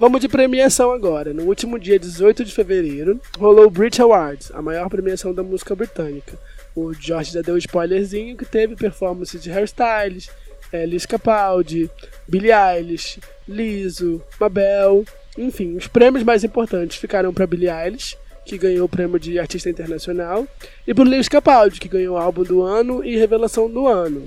[0.00, 1.34] Vamos de premiação agora.
[1.34, 5.74] No último dia 18 de fevereiro, rolou o Brit Awards, a maior premiação da música
[5.74, 6.32] britânica.
[6.74, 10.30] O Jorge já deu um spoilerzinho que teve performance de hairstyles,
[10.72, 11.90] é, Liz Capaldi,
[12.26, 15.04] Billie Eilish, Lizzo, Mabel.
[15.36, 19.70] Enfim, os prêmios mais importantes ficaram para Billie Eilish, que ganhou o prêmio de artista
[19.70, 20.46] internacional,
[20.86, 24.26] e para Liz Capaldi, que ganhou o álbum do ano e revelação do ano.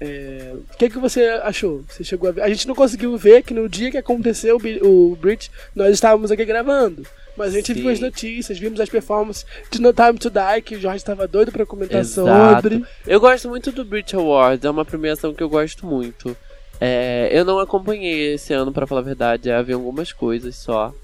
[0.00, 1.84] É, O que, que você achou?
[1.88, 2.42] Você chegou a ver?
[2.42, 6.44] A gente não conseguiu ver que no dia que aconteceu o Brit, nós estávamos aqui
[6.44, 7.06] gravando.
[7.36, 7.80] Mas a gente Sim.
[7.80, 11.26] viu as notícias, vimos as performances de No Time to Die, que o Jorge estava
[11.26, 12.28] doido pra comentar Exato.
[12.28, 12.84] sobre.
[13.06, 16.36] Eu gosto muito do Brit Awards, é uma premiação que eu gosto muito.
[16.80, 20.94] É, eu não acompanhei esse ano, pra falar a verdade, vi algumas coisas só.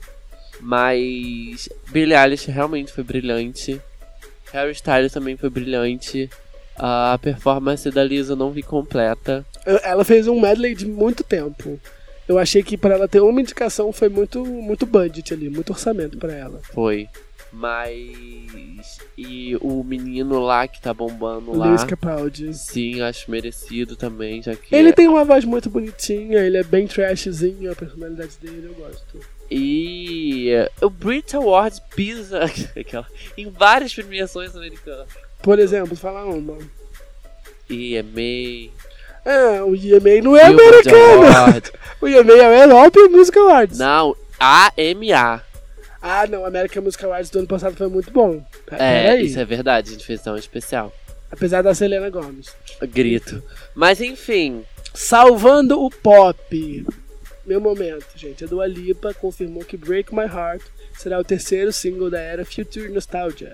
[0.60, 3.80] Mas Billie Eilish realmente foi brilhante.
[4.52, 6.28] Harry Styles também foi brilhante.
[6.76, 9.44] A performance da Lisa eu não vi completa.
[9.82, 11.78] Ela fez um medley de muito tempo.
[12.26, 16.16] Eu achei que pra ela ter uma indicação foi muito, muito budget ali, muito orçamento
[16.16, 16.60] pra ela.
[16.72, 17.08] Foi.
[17.52, 18.98] Mas.
[19.16, 21.66] E o menino lá que tá bombando lá.
[21.66, 22.54] Lewis Capaldi.
[22.54, 24.74] Sim, acho merecido também, já que.
[24.74, 29.20] Ele tem uma voz muito bonitinha, ele é bem trashzinho, a personalidade dele eu gosto.
[29.50, 32.44] E o Brit Awards pisa
[32.78, 35.08] aquela, em várias premiações americanas.
[35.42, 36.56] Por exemplo, fala uma.
[37.68, 38.70] EMA,
[39.24, 41.26] É, o EMA não é Billboard americano.
[41.26, 41.72] Award.
[42.00, 43.78] O EMA é o European Music Awards.
[43.78, 45.42] Não, AMA.
[46.02, 48.44] Ah, não, American Music Awards do ano passado foi muito bom.
[48.70, 50.92] É, isso é verdade, a gente fez um especial.
[51.30, 52.54] Apesar da Selena Gomez.
[52.82, 53.42] Grito.
[53.74, 56.86] Mas enfim, Salvando o pop.
[57.46, 58.44] Meu momento, gente.
[58.44, 60.62] A Dua Lipa confirmou que Break My Heart
[60.98, 63.52] será o terceiro single da era Future Nostalgia.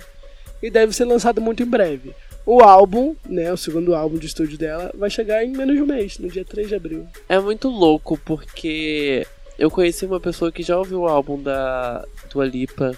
[0.62, 2.14] E deve ser lançado muito em breve.
[2.44, 5.86] O álbum, né, o segundo álbum de estúdio dela, vai chegar em menos de um
[5.86, 7.06] mês, no dia 3 de abril.
[7.28, 9.26] é muito louco porque
[9.58, 12.96] eu conheci uma pessoa que já ouviu o álbum da Dua Lipa.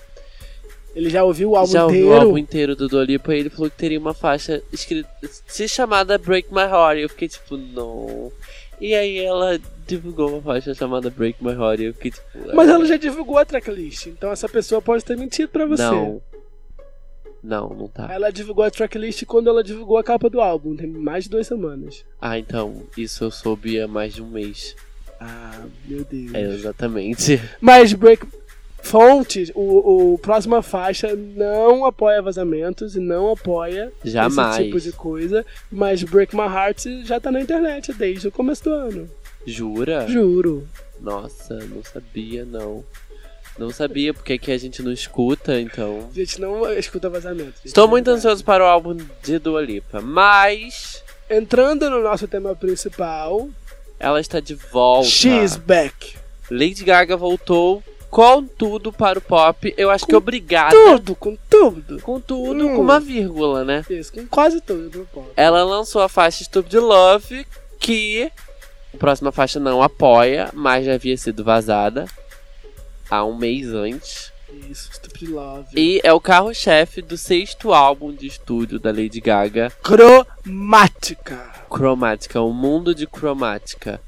[0.94, 2.16] Ele já ouviu o álbum já ouviu inteiro?
[2.18, 5.08] o álbum inteiro do Dua Lipa e ele falou que teria uma faixa escrita
[5.46, 6.98] se chamada Break My Heart.
[6.98, 8.32] E eu fiquei tipo, não.
[8.80, 12.26] E aí ela divulgou uma faixa chamada Break My Heart e eu fiquei tipo.
[12.54, 15.82] Mas "Ah, ela já divulgou a tracklist, então essa pessoa pode ter mentido pra você.
[15.82, 16.20] Não.
[17.42, 18.12] Não, não tá.
[18.12, 21.46] Ela divulgou a tracklist quando ela divulgou a capa do álbum, tem mais de duas
[21.46, 22.04] semanas.
[22.20, 24.74] Ah, então, isso eu soube há mais de um mês.
[25.20, 26.34] Ah, meu Deus.
[26.34, 27.40] É, exatamente.
[27.60, 28.26] Mas Break
[28.80, 34.56] Fontes, o, o próxima faixa não apoia vazamentos e não apoia Jamais.
[34.56, 35.44] esse tipo de coisa.
[35.70, 39.10] Mas Break My Heart já tá na internet desde o começo do ano.
[39.46, 40.06] Jura?
[40.08, 40.66] Juro.
[41.00, 42.84] Nossa, não sabia, não.
[43.58, 46.08] Não sabia porque aqui a gente não escuta, então.
[46.12, 47.54] A gente não escuta vazamento.
[47.64, 53.50] Estou muito ansioso para o álbum de Dua Lipa, mas Entrando no nosso tema principal,
[53.98, 55.08] ela está de volta.
[55.08, 56.16] She's Back.
[56.50, 59.74] Lady Gaga voltou com tudo para o pop.
[59.76, 60.74] Eu acho que Com obrigada.
[60.74, 62.00] Tudo, com tudo.
[62.00, 62.76] Com tudo, Hum.
[62.76, 63.84] com uma vírgula, né?
[63.90, 65.28] Isso, com quase tudo pop.
[65.36, 67.46] Ela lançou a faixa Stupid Love,
[67.78, 68.30] que
[68.94, 72.06] a próxima faixa não apoia, mas já havia sido vazada
[73.10, 74.32] há um mês antes.
[74.52, 74.90] Isso.
[75.74, 81.52] E é o carro-chefe do sexto álbum de estúdio da Lady Gaga, Cromática.
[81.68, 84.00] Chromatica, o mundo de Chromatica.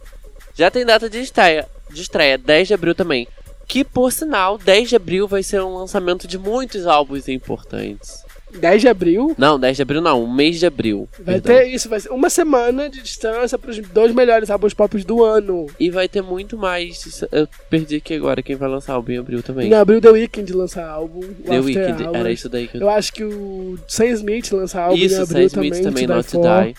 [0.54, 3.28] Já tem data de estreia, de estreia 10 de abril também.
[3.66, 8.24] Que, por sinal, 10 de abril vai ser um lançamento de muitos álbuns importantes.
[8.58, 9.34] 10 de abril.
[9.38, 11.08] Não, 10 de abril não, um mês de abril.
[11.18, 11.56] Vai perdão.
[11.56, 15.66] ter isso, vai ser uma semana de distância pros dois melhores álbuns pop do ano.
[15.78, 17.24] E vai ter muito mais.
[17.32, 19.68] Eu perdi aqui agora quem vai lançar álbum em abril também.
[19.68, 21.20] Em abril, The Weeknd lança álbum.
[21.44, 22.82] The Weeknd, era isso daí que eu.
[22.82, 26.06] Eu acho que o Sam Smith lança álbum em Isso, abril Sam Smith também.
[26.06, 26.64] também, To Not to.
[26.64, 26.74] Die.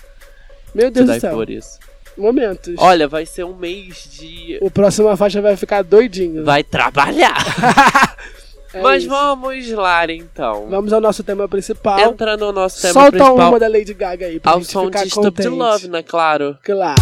[0.74, 1.34] Meu To Deus do Die céu.
[1.36, 1.80] por isso.
[2.18, 2.76] Momentos.
[2.78, 4.58] Olha, vai ser um mês de.
[4.62, 6.44] O próximo faixa vai ficar doidinho.
[6.44, 7.36] Vai trabalhar!
[8.74, 9.10] É Mas isso.
[9.12, 10.68] vamos lá então.
[10.70, 12.00] Vamos ao nosso tema principal.
[12.00, 13.50] Entra no nosso tema Solta principal.
[13.50, 15.50] uma da Lady Gaga aí pra Ao gente som ficar de contente.
[15.50, 16.02] Love, né?
[16.04, 16.58] Claro.
[16.64, 17.02] Claro.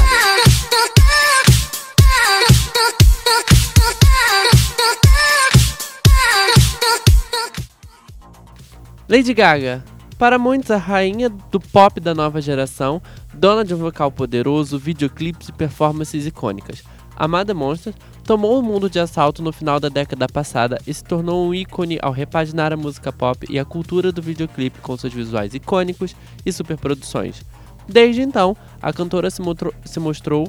[9.07, 9.83] Lady Gaga.
[10.17, 13.01] Para muitos, a rainha do pop da nova geração,
[13.33, 16.83] dona de um vocal poderoso, videoclipes e performances icônicas.
[17.15, 17.93] Amada Monster
[18.29, 21.97] tomou o mundo de assalto no final da década passada e se tornou um ícone
[21.99, 26.15] ao repaginar a música pop e a cultura do videoclipe com seus visuais icônicos
[26.45, 27.41] e superproduções.
[27.87, 30.47] Desde então, a cantora se, motro- se mostrou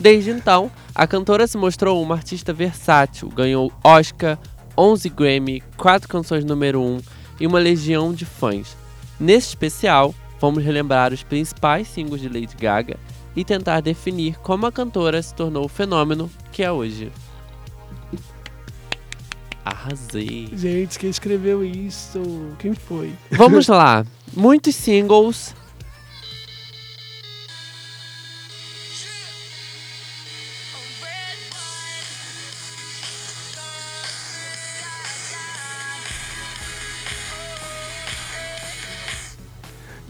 [0.00, 4.36] Desde então, a cantora se mostrou uma artista versátil, ganhou Oscar,
[4.76, 7.00] 11 Grammy, 4 canções número 1
[7.38, 8.76] e uma legião de fãs.
[9.20, 12.98] Nesse especial, vamos relembrar os principais singles de Lady Gaga
[13.38, 17.12] e tentar definir como a cantora se tornou o fenômeno que é hoje.
[19.64, 20.48] Arrasei!
[20.54, 22.20] Gente, quem escreveu isso?
[22.58, 23.12] Quem foi?
[23.30, 24.04] Vamos lá!
[24.34, 25.54] Muitos singles.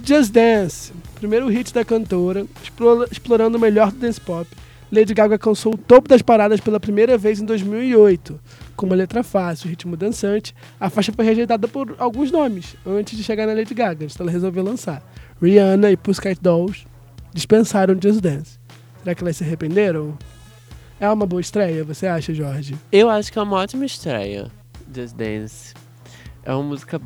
[0.03, 4.47] Just Dance, primeiro hit da cantora, explora- explorando o melhor do dance pop.
[4.91, 8.41] Lady Gaga alcançou o topo das paradas pela primeira vez em 2008.
[8.75, 13.23] Com uma letra fácil, ritmo dançante, a faixa foi rejeitada por alguns nomes antes de
[13.23, 15.03] chegar na Lady Gaga, então ela resolveu lançar.
[15.43, 16.87] Rihanna e Pussycat Dolls
[17.35, 18.59] dispensaram Just Dance.
[19.03, 20.17] Será que elas se arrependeram?
[20.99, 22.75] É uma boa estreia, você acha, Jorge?
[22.91, 24.51] Eu acho que é uma ótima estreia.
[24.95, 25.75] Just Dance.
[26.43, 26.99] É uma música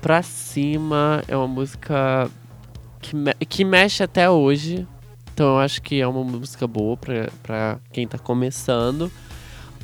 [0.00, 2.30] pra cima, é uma música
[3.04, 4.86] que, me- que mexe até hoje.
[5.32, 9.10] Então eu acho que é uma música boa pra, pra quem tá começando.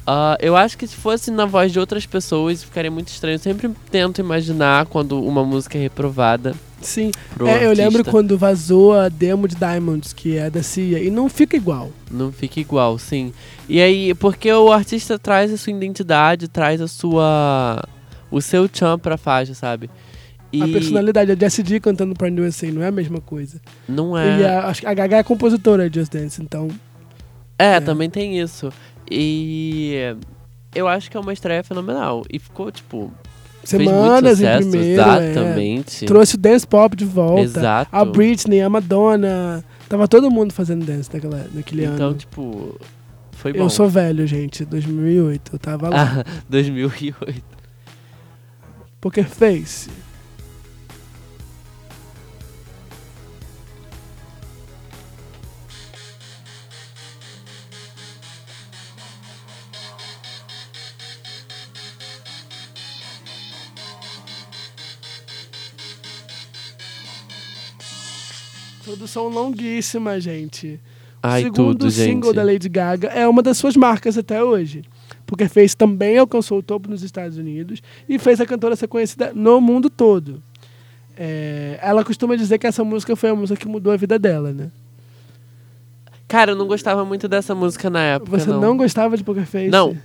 [0.06, 3.34] Ah, eu acho que se fosse na voz de outras pessoas ficaria muito estranho.
[3.34, 7.10] Eu sempre tento imaginar quando uma música é reprovada Sim,
[7.46, 11.28] é, eu lembro quando vazou a demo de Diamonds, que é da Cia, e não
[11.28, 11.90] fica igual.
[12.10, 13.34] Não fica igual, sim.
[13.68, 17.82] E aí, porque o artista traz a sua identidade, traz a sua.
[18.30, 19.90] o seu chum pra faixa, sabe?
[20.52, 23.60] E A personalidade, a Jessie J cantando pra New USA não é a mesma coisa.
[23.88, 24.48] não E é.
[24.48, 26.68] a, acho que a Gaga é a compositora de Just Dance, então.
[27.58, 27.80] É, é.
[27.80, 28.72] também tem isso.
[29.10, 29.94] E.
[30.74, 32.22] Eu acho que é uma estreia fenomenal.
[32.30, 33.12] E ficou, tipo.
[33.62, 35.00] Semanas fez em sucesso, primeiro.
[35.02, 35.30] é.
[35.30, 36.06] exatamente.
[36.06, 37.42] Trouxe o dance pop de volta.
[37.42, 37.90] Exato.
[37.94, 39.62] A Britney, a Madonna.
[39.88, 42.14] Tava todo mundo fazendo dance naquela, naquele Então, ano.
[42.16, 42.80] tipo.
[43.32, 43.60] Foi bom.
[43.60, 44.64] Eu sou velho, gente.
[44.64, 45.52] 2008.
[45.52, 46.24] Eu tava lá.
[46.26, 47.42] Ah, 2008.
[49.00, 49.88] Poker Face.
[68.90, 70.80] Produção longuíssima, gente.
[71.22, 72.10] Ai, segundo tudo, gente.
[72.10, 74.82] single da Lady Gaga é uma das suas marcas até hoje.
[75.24, 79.32] Porque Face também alcançou o topo nos Estados Unidos e fez a cantora ser conhecida
[79.32, 80.42] no mundo todo.
[81.16, 84.52] É, ela costuma dizer que essa música foi a música que mudou a vida dela,
[84.52, 84.72] né?
[86.26, 88.38] Cara, eu não gostava muito dessa música na época.
[88.38, 89.68] Você não, gostava de Poker Face?
[89.68, 89.96] Não.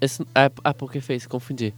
[0.00, 1.74] Esse, ah, ah, Poker Face, confundi.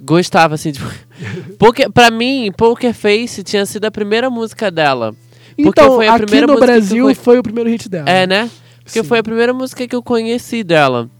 [0.00, 0.80] Gostava, assim, de...
[1.58, 5.14] Poker, pra mim, Poker Face tinha sido a primeira música dela.
[5.62, 8.08] Porque Então, foi a aqui primeira no Brasil conhe- foi o primeiro hit dela.
[8.08, 8.48] É, né?
[8.84, 9.08] Porque Sim.
[9.08, 11.10] foi a primeira música que eu conheci dela.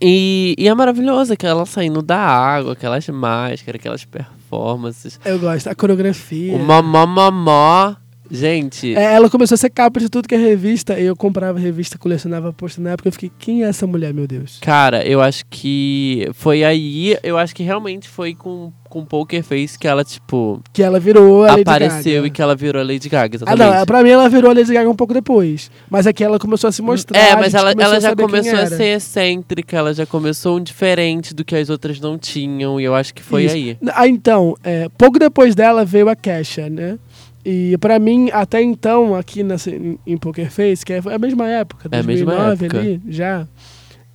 [0.00, 5.20] E, e é maravilhosa, que ela saindo da água, aquelas máscaras, aquelas performances.
[5.24, 5.68] Eu gosto.
[5.68, 6.54] A coreografia.
[6.54, 7.94] O mamó mamó.
[8.30, 10.98] Gente, É, ela começou a ser capa de tudo que é revista.
[10.98, 13.08] E eu comprava revista, colecionava posto na época.
[13.08, 14.58] Eu fiquei, quem é essa mulher, meu Deus?
[14.60, 19.78] cara, eu acho que foi aí, eu acho que realmente foi com, com Poker Face
[19.78, 22.26] que ela, tipo, Que ela virou a Lady apareceu Gaga.
[22.26, 23.76] e que ela virou a Lady Gaga, Ah, exatamente.
[23.78, 25.70] não, pra mim ela virou a Lady Gaga um pouco depois.
[25.90, 27.18] Mas aqui ela começou a se mostrar.
[27.18, 31.44] É, mas ela, ela já começou a ser excêntrica, ela já começou um diferente do
[31.44, 33.54] que as outras não tinham, e eu acho que foi Isso.
[33.54, 33.78] aí.
[33.94, 36.98] Ah, então, é, pouco depois dela veio a Kesha, né?
[37.44, 41.46] E pra mim, até então, aqui nessa, em, em Poker Face, que é a mesma
[41.48, 42.80] época, É a mesma 2009 época.
[42.80, 43.46] ali, já,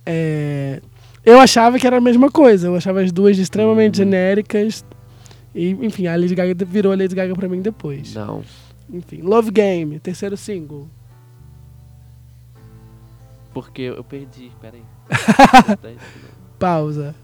[0.04, 0.80] é,
[1.24, 2.66] Eu achava que era a mesma coisa.
[2.68, 4.06] Eu achava as duas extremamente Uhum.
[4.06, 4.84] genéricas.
[5.54, 8.14] E, enfim, a Lady Gaga virou a Lady Gaga pra mim depois.
[8.14, 8.42] Não.
[8.92, 10.88] Enfim, Love Game, terceiro single.
[13.52, 14.82] Porque eu perdi, peraí.
[16.58, 17.14] Pausa.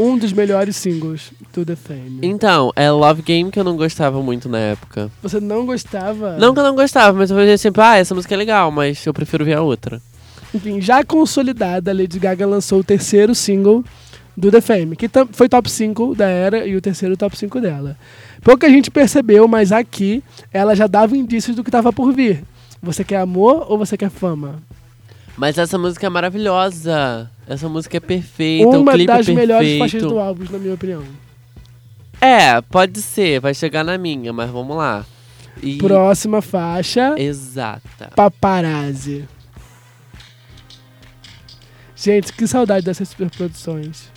[0.00, 2.20] Um dos melhores singles do The Fame.
[2.22, 5.10] então, é Love Game que eu não gostava muito na época.
[5.22, 6.36] Você não gostava?
[6.38, 9.04] Não que eu não gostava, mas eu falei sempre, ah, essa música é legal, mas
[9.04, 10.00] eu prefiro ver a outra.
[10.54, 13.84] Enfim, já consolidada, a Lady Gaga lançou o terceiro single
[14.36, 17.96] do The Fame, que foi top 5 da era e o terceiro top 5 dela.
[18.42, 22.42] Pouca gente percebeu, mas aqui ela já dava indícios do que estava por vir.
[22.82, 24.56] Você quer amor ou você quer fama?
[25.40, 27.30] Mas essa música é maravilhosa.
[27.48, 31.02] Essa música é perfeita, Uma clipe das é melhores faixas do álbum, na minha opinião.
[32.20, 35.06] É, pode ser, vai chegar na minha, mas vamos lá.
[35.62, 35.78] E...
[35.78, 38.10] Próxima faixa, Exata.
[38.14, 39.26] Paparazzi.
[41.96, 44.10] Gente, que saudade dessas superproduções.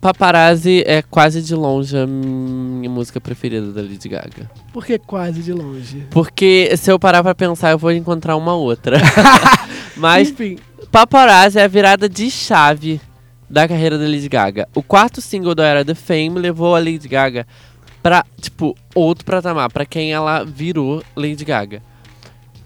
[0.00, 4.50] Paparazzi é quase de longe a minha música preferida da Lady Gaga.
[4.72, 6.06] Por que quase de longe?
[6.10, 8.96] Porque se eu parar pra pensar, eu vou encontrar uma outra.
[9.96, 10.56] Mas Enfim,
[10.90, 13.00] Paparazzi é a virada de chave
[13.48, 14.68] da carreira da Lady Gaga.
[14.74, 17.46] O quarto single da Era The Fame levou a Lady Gaga
[18.02, 21.82] pra, tipo, outro patamar, pra quem ela virou Lady Gaga.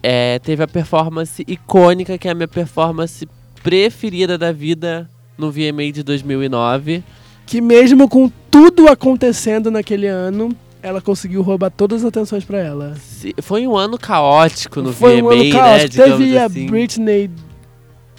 [0.01, 3.27] É, teve a performance icônica, que é a minha performance
[3.61, 7.03] preferida da vida no VMA de 2009.
[7.45, 10.49] Que mesmo com tudo acontecendo naquele ano,
[10.81, 12.95] ela conseguiu roubar todas as atenções pra ela.
[12.95, 15.89] Se- foi um ano caótico no Foi VMA, um ano né, caótico.
[15.89, 16.65] digamos Teve a assim.
[16.67, 17.29] Britney,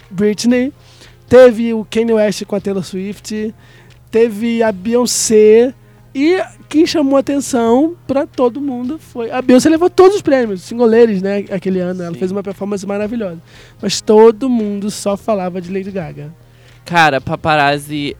[0.09, 0.73] Britney,
[1.27, 3.53] teve o Kanye West com a Taylor Swift,
[4.09, 5.73] teve a Beyoncé
[6.15, 11.21] e quem chamou atenção pra todo mundo foi a Beyoncé levou todos os prêmios, singoleiros,
[11.21, 12.01] né, aquele ano.
[12.03, 12.19] Ela Sim.
[12.19, 13.39] fez uma performance maravilhosa.
[13.81, 16.33] Mas todo mundo só falava de Lady Gaga.
[16.85, 18.15] Cara, Paparazzi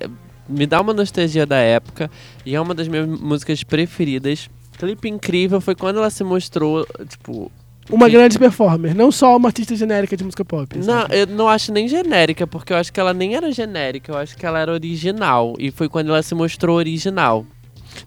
[0.47, 2.09] me dá uma nostalgia da época
[2.45, 4.49] e é uma das minhas músicas preferidas.
[4.77, 7.51] Clipe incrível foi quando ela se mostrou, tipo.
[7.89, 10.77] Uma grande performer, não só uma artista genérica de música pop.
[10.77, 11.19] Não, sabe?
[11.19, 14.35] eu não acho nem genérica, porque eu acho que ela nem era genérica, eu acho
[14.35, 15.53] que ela era original.
[15.57, 17.45] E foi quando ela se mostrou original.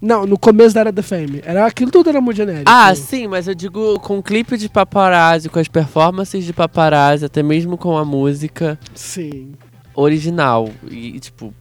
[0.00, 1.40] Não, no começo da era da Fame.
[1.44, 2.70] Era, aquilo tudo era muito genérico.
[2.70, 7.24] Ah, sim, mas eu digo com o clipe de paparazzi, com as performances de paparazzi,
[7.24, 9.52] até mesmo com a música Sim.
[9.94, 10.68] original.
[10.90, 11.54] E, tipo,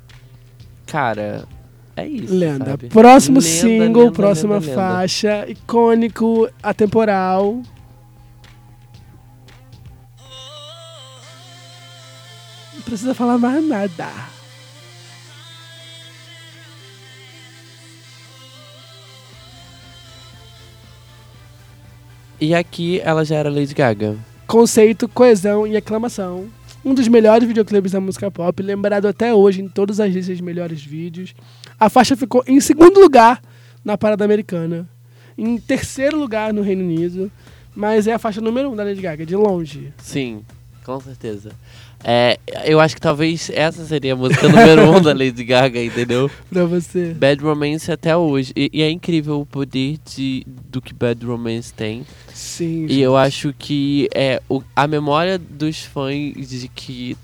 [0.91, 1.47] cara,
[1.95, 2.34] é isso.
[2.34, 2.71] Lenda.
[2.71, 2.88] sabe?
[2.89, 7.62] Próximo Lenda, single, lenda, próxima lenda, faixa, icônico, atemporal.
[12.73, 14.08] Não precisa falar mais nada.
[22.41, 24.15] E aqui ela já era Lady Gaga.
[24.47, 26.47] Conceito, coesão e aclamação.
[26.84, 30.44] Um dos melhores videoclipes da música pop, lembrado até hoje em todas as listas de
[30.44, 31.34] melhores vídeos.
[31.78, 33.42] A faixa ficou em segundo lugar
[33.84, 34.88] na parada americana,
[35.38, 37.30] em terceiro lugar no Reino Unido,
[37.76, 39.94] mas é a faixa número um da Lady Gaga, de longe.
[39.98, 40.44] Sim,
[40.86, 41.52] com certeza.
[42.03, 46.31] É, eu acho que talvez essa seria a música número um da Lady Gaga, entendeu?
[46.49, 47.13] Pra você.
[47.13, 48.53] Bad Romance até hoje.
[48.55, 52.05] E, e é incrível o poder de, do que Bad Romance tem.
[52.33, 52.85] Sim.
[52.88, 57.17] E eu acho que é o, a memória dos fãs de que,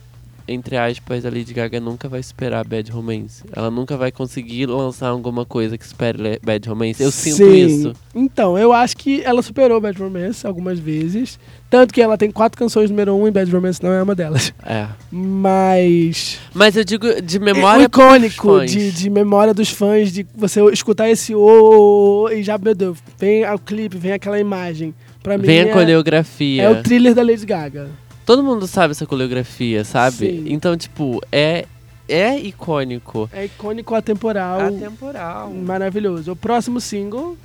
[0.48, 3.44] entre aspas, a Lady Gaga nunca vai superar Bad Romance.
[3.56, 7.02] Ela nunca vai conseguir lançar alguma coisa que supere Bad Romance.
[7.02, 7.66] Eu sinto Sim.
[7.66, 7.94] isso.
[8.14, 11.40] Então, eu acho que ela superou Bad Romance algumas vezes.
[11.70, 14.54] Tanto que ela tem quatro canções número um e Bad Romance não é uma delas.
[14.64, 14.88] É.
[15.12, 16.40] Mas.
[16.54, 18.72] Mas eu digo de o memória icônico pros fãs.
[18.72, 23.00] de, de memória dos fãs, de você escutar esse ô, ô, e já, meu Deus,
[23.18, 24.94] vem o clipe, vem aquela imagem.
[25.22, 26.64] Pra mim Vem é, a coreografia.
[26.64, 27.90] é o thriller da Lady Gaga.
[28.26, 30.18] Todo mundo sabe essa coreografia, sabe?
[30.18, 30.46] Sim.
[30.48, 31.66] Então, tipo, é,
[32.08, 33.30] é icônico.
[33.32, 35.52] É icônico, atemporal, Atemporal.
[35.52, 36.32] maravilhoso.
[36.32, 37.38] O próximo single,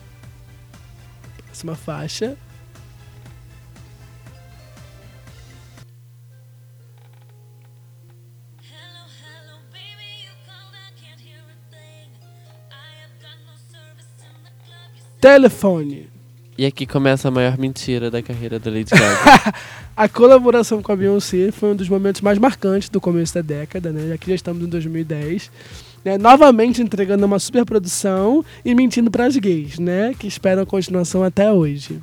[1.45, 2.37] próxima faixa.
[15.21, 16.09] Telefone.
[16.61, 19.55] E aqui começa a maior mentira da carreira da Lady Gaga.
[19.97, 23.91] A colaboração com a Beyoncé foi um dos momentos mais marcantes do começo da década,
[23.91, 24.13] né?
[24.13, 25.51] Aqui já estamos em 2010.
[26.05, 26.19] Né?
[26.19, 30.13] Novamente entregando uma superprodução e mentindo para as gays, né?
[30.19, 31.99] Que esperam a continuação até hoje.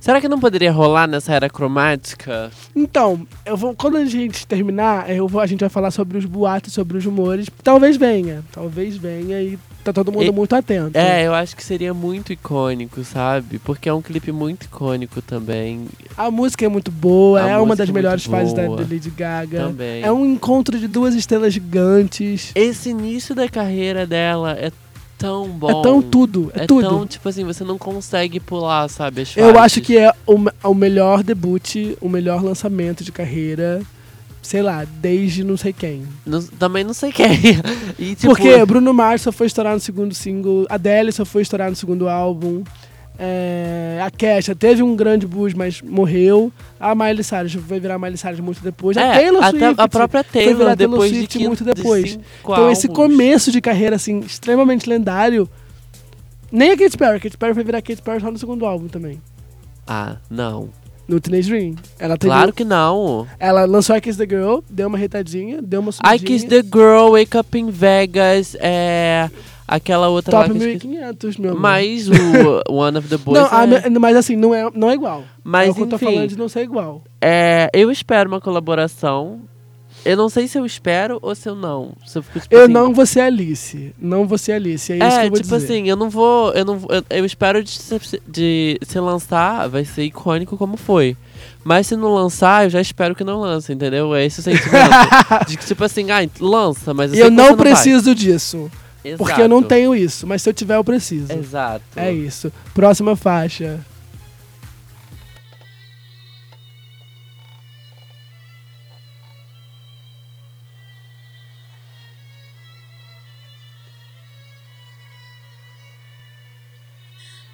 [0.00, 2.50] Será que não poderia rolar nessa era cromática?
[2.74, 6.24] Então, eu vou, quando a gente terminar, eu vou, a gente vai falar sobre os
[6.24, 7.48] boatos, sobre os rumores.
[7.62, 10.96] Talvez venha, talvez venha e tá todo mundo E- muito atento.
[10.96, 13.58] É, eu acho que seria muito icônico, sabe?
[13.58, 15.86] Porque é um clipe muito icônico também.
[16.16, 19.10] A música é muito boa, A é uma das é melhores fases da, da Lady
[19.10, 19.64] Gaga.
[19.64, 20.02] Também.
[20.02, 22.52] É um encontro de duas estrelas gigantes.
[22.54, 24.70] Esse início da carreira dela é
[25.18, 25.80] tão bom.
[25.80, 26.88] É tão tudo, é, É tudo.
[26.88, 29.24] tão, tipo assim, você não consegue pular, sabe?
[29.36, 33.82] Eu acho que é o, me- o melhor debut, o melhor lançamento de carreira,
[34.40, 36.04] sei lá, desde não sei quem.
[36.24, 37.26] Não- também não sei quem.
[37.98, 41.68] E, tipo, Porque Bruno Mars só foi estourar no segundo single, Adele só foi estourar
[41.68, 42.62] no segundo álbum,
[43.18, 46.52] é, a Kesha teve um grande buzz, mas morreu.
[46.78, 48.96] A Miley Cyrus vai virar Miley Cyrus muito depois.
[48.96, 51.48] a é, Taylor até Swift a própria foi Taylor virar Taylor depois de Swift quinto,
[51.48, 52.10] muito de depois.
[52.12, 52.96] cinco Então esse álbuns.
[52.96, 55.48] começo de carreira, assim, extremamente lendário...
[56.50, 57.16] Nem a Katy Perry.
[57.16, 59.20] A Katy Perry vai virar Katy Perry só no segundo álbum também.
[59.86, 60.70] Ah, não.
[61.06, 61.74] No Teenage Dream.
[61.98, 63.26] Ela teve Claro que não.
[63.38, 66.16] Ela lançou I Kiss the Girl, deu uma retadinha, deu uma subidinha.
[66.16, 69.30] I Kiss the Girl, Wake Up in Vegas, é.
[69.68, 70.86] Aquela outra Top lá esqueci.
[70.88, 71.60] 1500, meu amor.
[71.60, 72.12] Mas o
[72.72, 73.38] One of the Boys.
[73.38, 75.22] Não, a é, me- mas assim, não é, não é igual.
[75.44, 76.06] Mas é o que eu tô enfim.
[76.06, 77.02] falando de não ser igual.
[77.20, 79.40] é, eu espero uma colaboração.
[80.04, 81.90] Eu não sei se eu espero ou se eu não.
[82.06, 83.92] Se eu fico, tipo Eu assim, não vou ser Alice.
[83.98, 84.92] Não vou ser Alice.
[84.92, 85.56] É isso que É, eu vou tipo dizer.
[85.56, 86.52] assim, eu não vou.
[86.52, 91.16] Eu, não, eu, eu espero de, se- de se lançar, vai ser icônico como foi.
[91.64, 94.14] Mas se não lançar, eu já espero que não lance, entendeu?
[94.14, 94.88] É esse o sentimento.
[95.48, 97.66] de que, tipo assim, ah, lança, mas eu, eu que não você vai.
[97.66, 98.14] preciso
[99.02, 99.18] disso.
[99.18, 99.68] Porque eu não Exato.
[99.68, 100.26] tenho isso.
[100.26, 101.32] Mas se eu tiver, eu preciso.
[101.32, 101.84] Exato.
[101.96, 102.52] É isso.
[102.74, 103.84] Próxima faixa.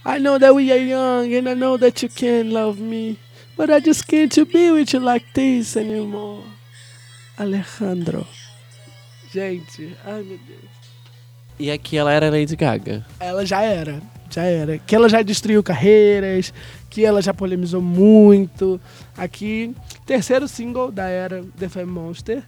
[0.07, 3.19] I know that we are young and I know that you can love me,
[3.57, 6.45] but I just can't be with you like this anymore.
[7.39, 8.27] Alejandro.
[9.33, 10.74] Gente, ai meu Deus.
[11.59, 13.05] E aqui ela era Lady Gaga.
[13.21, 14.79] Ela já era, já era.
[14.79, 16.53] Que ela já destruiu carreiras,
[16.91, 18.81] que ela já polemizou muito.
[19.17, 19.75] Aqui,
[20.05, 22.43] terceiro single da era The Fame Monster.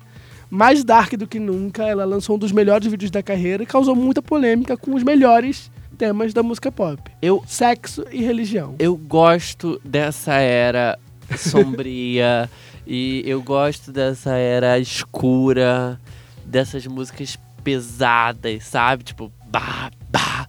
[0.50, 3.96] Mais dark do que nunca, ela lançou um dos melhores vídeos da carreira e causou
[3.96, 7.00] muita polêmica com os melhores temas da música pop.
[7.20, 8.74] Eu, Sexo e religião.
[8.78, 10.98] eu gosto dessa era
[11.36, 12.48] sombria
[12.86, 15.98] e eu gosto dessa era escura,
[16.44, 17.36] dessas músicas
[17.66, 19.02] pesadas, sabe?
[19.02, 20.46] Tipo, bah, bah.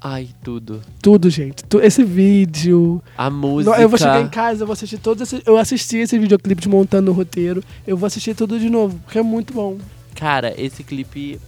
[0.00, 0.80] Ai, tudo.
[1.02, 1.62] Tudo, gente.
[1.64, 3.02] Tu- Esse vídeo.
[3.18, 3.76] A música.
[3.78, 5.44] Eu vou chegar em casa, eu vou assistir todos esses.
[5.46, 7.62] Eu assisti esse videoclipe de montando o roteiro.
[7.86, 9.76] Eu vou assistir tudo de novo, porque é muito bom.
[10.14, 11.38] Cara, esse clipe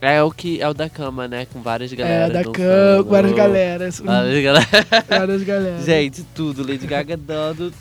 [0.00, 1.46] é o que é o da cama, né?
[1.52, 2.32] Com várias É, galera.
[2.32, 2.52] da dançando.
[2.54, 4.00] Cam, várias galeras.
[4.00, 4.66] Várias galera.
[5.08, 5.84] Várias galeras.
[5.84, 6.62] Gente, tudo.
[6.66, 7.72] Lady Gaga dando.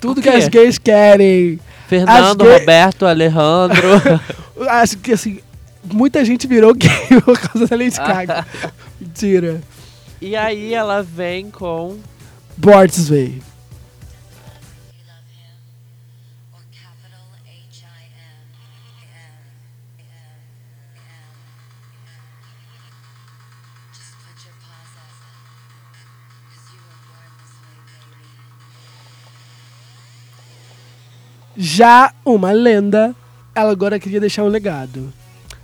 [0.00, 1.58] Tudo que as gays querem.
[1.90, 4.00] Fernando, gay- Roberto, Alejandro.
[4.68, 5.40] Acho que assim,
[5.92, 6.90] muita gente virou gay
[7.24, 7.96] por causa da Lady.
[7.96, 8.46] Gaga.
[9.00, 9.60] Mentira.
[10.20, 11.96] e aí ela vem com.
[12.56, 13.08] Bort's
[31.62, 33.14] Já uma lenda,
[33.54, 35.12] ela agora queria deixar um legado.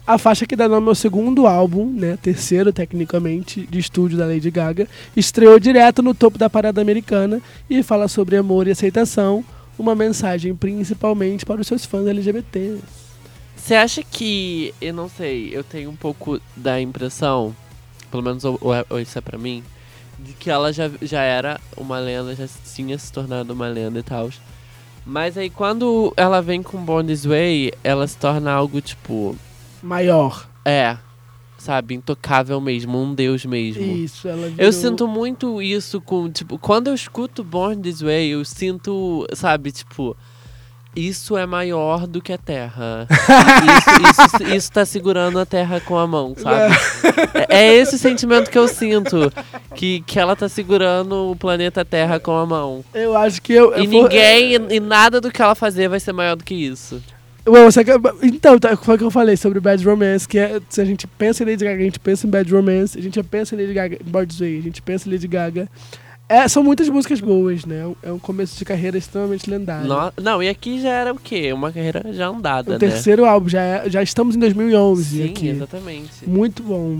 [0.07, 4.51] A faixa que dá nome ao segundo álbum, né, terceiro tecnicamente, de estúdio da Lady
[4.51, 4.87] Gaga,
[5.17, 7.41] estreou direto no topo da parada americana
[7.71, 9.43] e fala sobre amor e aceitação,
[9.79, 12.77] uma mensagem principalmente para os seus fãs LGBT.
[13.57, 14.75] Você acha que.
[14.79, 17.57] Eu não sei, eu tenho um pouco da impressão,
[18.11, 19.65] pelo menos ou, é- ou isso é pra mim,
[20.19, 24.03] de que ela já, já era uma lenda, já tinha se tornado uma lenda e
[24.03, 24.29] tal.
[25.07, 29.37] Mas aí quando ela vem com Born This Way, ela se torna algo tipo.
[29.81, 30.49] Maior.
[30.65, 30.99] É,
[31.57, 33.83] sabe, intocável mesmo, um deus mesmo.
[33.83, 34.65] Isso, ela virou...
[34.67, 39.71] Eu sinto muito isso com, tipo, quando eu escuto Born This Way, eu sinto, sabe,
[39.71, 40.17] tipo,
[40.95, 43.07] isso é maior do que a Terra.
[43.11, 46.75] isso, isso, isso tá segurando a Terra com a mão, sabe?
[47.49, 49.33] É, é esse sentimento que eu sinto,
[49.77, 52.85] que, que ela tá segurando o planeta Terra com a mão.
[52.95, 53.73] Eu acho que eu...
[53.79, 57.03] E vou- ninguém, e nada do que ela fazer vai ser maior do que isso.
[57.45, 60.81] Você quer- Então, tá, foi o que eu falei sobre Bad Romance, que é, se
[60.81, 63.55] a gente pensa em Lady Gaga, a gente pensa em Bad Romance, a gente pensa
[63.55, 65.69] em Lady Gaga, This Way, a gente pensa em Lady Gaga.
[66.29, 67.83] É, são muitas músicas boas, né?
[67.83, 69.87] É um- É um começo de carreira extremamente lendário.
[69.87, 71.53] No- não, e aqui já era o quê?
[71.53, 72.79] Uma carreira já andada, o né?
[72.81, 75.49] terceiro álbum, já, é- já estamos em 2011 Sim, aqui.
[75.51, 76.29] exatamente.
[76.29, 76.99] Muito bom.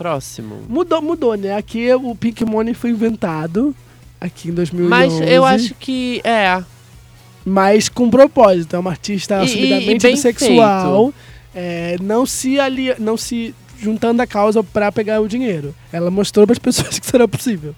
[0.00, 0.60] Próximo.
[0.66, 1.54] Mudou, mudou, né?
[1.54, 3.76] Aqui o Pink Money foi inventado
[4.18, 4.88] aqui em 2011.
[4.88, 6.64] Mas eu acho que é.
[7.44, 8.74] Mas com propósito.
[8.76, 11.12] É uma artista E- assumidamente e bissexual.
[11.54, 15.74] é, não se ali, não se juntando à causa pra pegar o dinheiro.
[15.92, 17.74] Ela mostrou para as pessoas que será possível.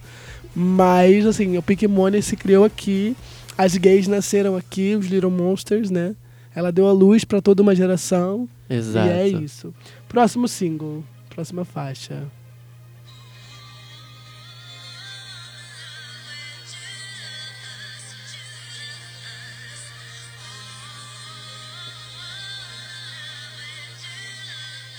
[0.55, 3.17] Mas, assim, o Pink Money se criou aqui.
[3.59, 6.15] As gays nasceram aqui, os Little Monsters, né?
[6.55, 8.49] Ela deu a luz pra toda uma geração.
[8.71, 9.09] Exato.
[9.09, 9.75] E é isso.
[10.09, 11.03] Próximo single.
[11.35, 12.25] Próxima faixa.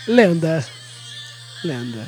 [0.08, 0.66] Lenda.
[1.64, 2.06] Lenda.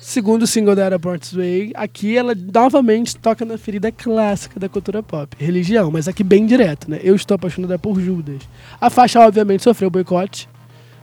[0.00, 5.36] Segundo single da This Way, aqui ela novamente toca na ferida clássica da cultura pop,
[5.38, 7.00] religião, mas aqui bem direto, né?
[7.02, 8.42] Eu estou apaixonada por Judas.
[8.80, 10.48] A faixa, obviamente, sofreu boicote,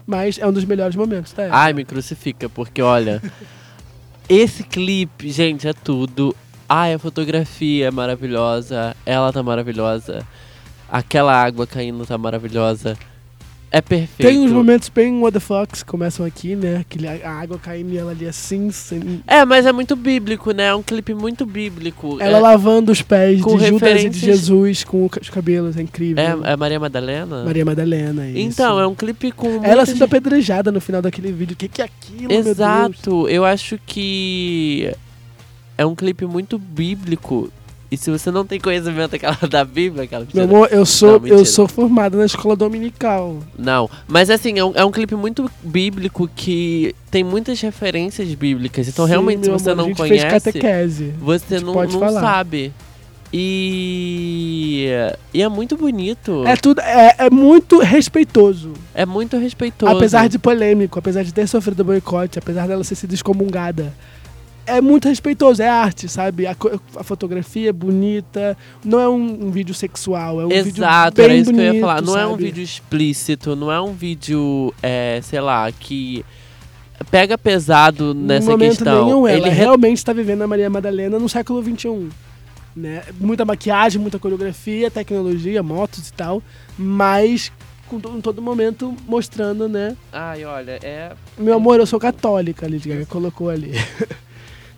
[0.10, 1.60] mas é um dos melhores momentos da época.
[1.60, 3.22] Ai, me crucifica, porque olha.
[4.28, 6.36] esse clipe, gente, é tudo.
[6.68, 8.96] Ai, a fotografia é maravilhosa.
[9.06, 10.26] Ela tá maravilhosa.
[10.92, 12.98] Aquela água caindo tá maravilhosa.
[13.72, 14.28] É perfeito.
[14.28, 16.78] Tem uns momentos bem what the fucks que começam aqui, né?
[16.78, 20.66] Aquele, a água caindo e ela ali assim, sem- É, mas é muito bíblico, né?
[20.70, 22.18] É um clipe muito bíblico.
[22.20, 25.82] ela é, lavando os pés com de Judas e de Jesus com os cabelos, é
[25.84, 26.44] incrível.
[26.44, 27.44] é, é Maria Madalena?
[27.46, 28.40] Maria Madalena, isso.
[28.40, 29.64] Então, é um clipe com.
[29.64, 31.54] Ela sendo apedrejada no final daquele vídeo.
[31.54, 32.48] O que, que é aquilo, meu Deus?
[32.58, 33.30] Exato.
[33.30, 34.92] Eu acho que
[35.78, 37.52] é um clipe muito bíblico.
[37.92, 41.28] E se você não tem conhecimento aquela da Bíblia, aquela Meu amor, eu sou, Não,
[41.28, 43.38] eu sou formada na escola dominical.
[43.58, 48.88] Não, mas assim, é um, é um clipe muito bíblico que tem muitas referências bíblicas.
[48.88, 51.14] Então, Sim, realmente, se você amor, a não gente conhece, Fez catequese.
[51.20, 52.22] você não, não falar.
[52.22, 52.72] sabe.
[53.32, 54.88] E,
[55.34, 56.44] e é muito bonito.
[56.48, 58.74] É tudo, é, é muito respeitoso.
[58.94, 59.92] É muito respeitoso.
[59.92, 63.94] Apesar de polêmico, apesar de ter sofrido boicote, apesar dela ter sido excomungada.
[64.66, 66.46] É muito respeitoso, é arte, sabe?
[66.46, 66.56] A,
[66.96, 68.56] a fotografia é bonita,
[68.86, 71.64] não é um, um vídeo sexual, é um vídeo Exato, bem era isso que eu
[71.64, 72.02] ia bonito, falar.
[72.02, 72.44] Não é um sabe?
[72.44, 76.24] vídeo explícito, não é um vídeo, é, sei lá, que
[77.10, 79.06] pega pesado nessa momento questão.
[79.06, 82.10] nenhum, ela Ele re- realmente está vivendo a Maria Madalena no século XXI.
[82.76, 83.02] Né?
[83.20, 86.44] Muita maquiagem, muita coreografia, tecnologia, motos e tal,
[86.78, 87.52] mas
[87.88, 89.98] com em todo momento mostrando, né?
[90.14, 91.12] Ai, olha, é.
[91.38, 93.72] Meu amor, eu sou católica, a Lady Gaga colocou ali.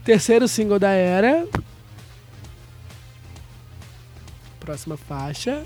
[0.04, 1.48] Terceiro single da era.
[4.60, 5.64] Próxima faixa.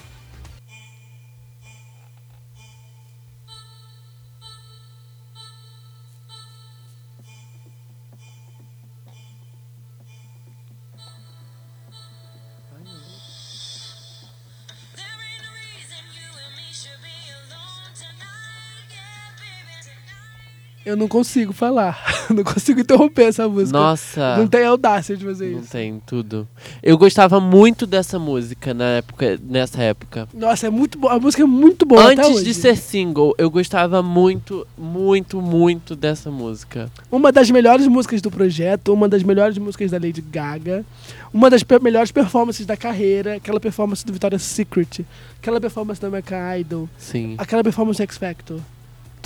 [20.86, 22.00] Eu não consigo falar.
[22.30, 23.78] não consigo interromper essa música.
[23.78, 24.38] Nossa.
[24.38, 25.72] Não tem audácia de fazer Não isso.
[25.72, 26.48] tem tudo.
[26.84, 30.28] Eu gostava muito dessa música na época, nessa época.
[30.34, 31.14] Nossa, é muito boa.
[31.14, 36.30] A música é muito boa Antes de ser single, eu gostava muito, muito, muito dessa
[36.30, 36.92] música.
[37.12, 40.86] Uma das melhores músicas do projeto, uma das melhores músicas da Lady Gaga,
[41.34, 45.04] uma das pe- melhores performances da carreira, aquela performance do Victoria's Secret,
[45.42, 48.60] aquela performance da American Idol, Sim, aquela performance do X Factor.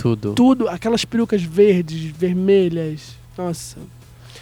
[0.00, 0.34] Tudo.
[0.34, 3.14] Tudo, aquelas perucas verdes, vermelhas.
[3.36, 3.78] Nossa,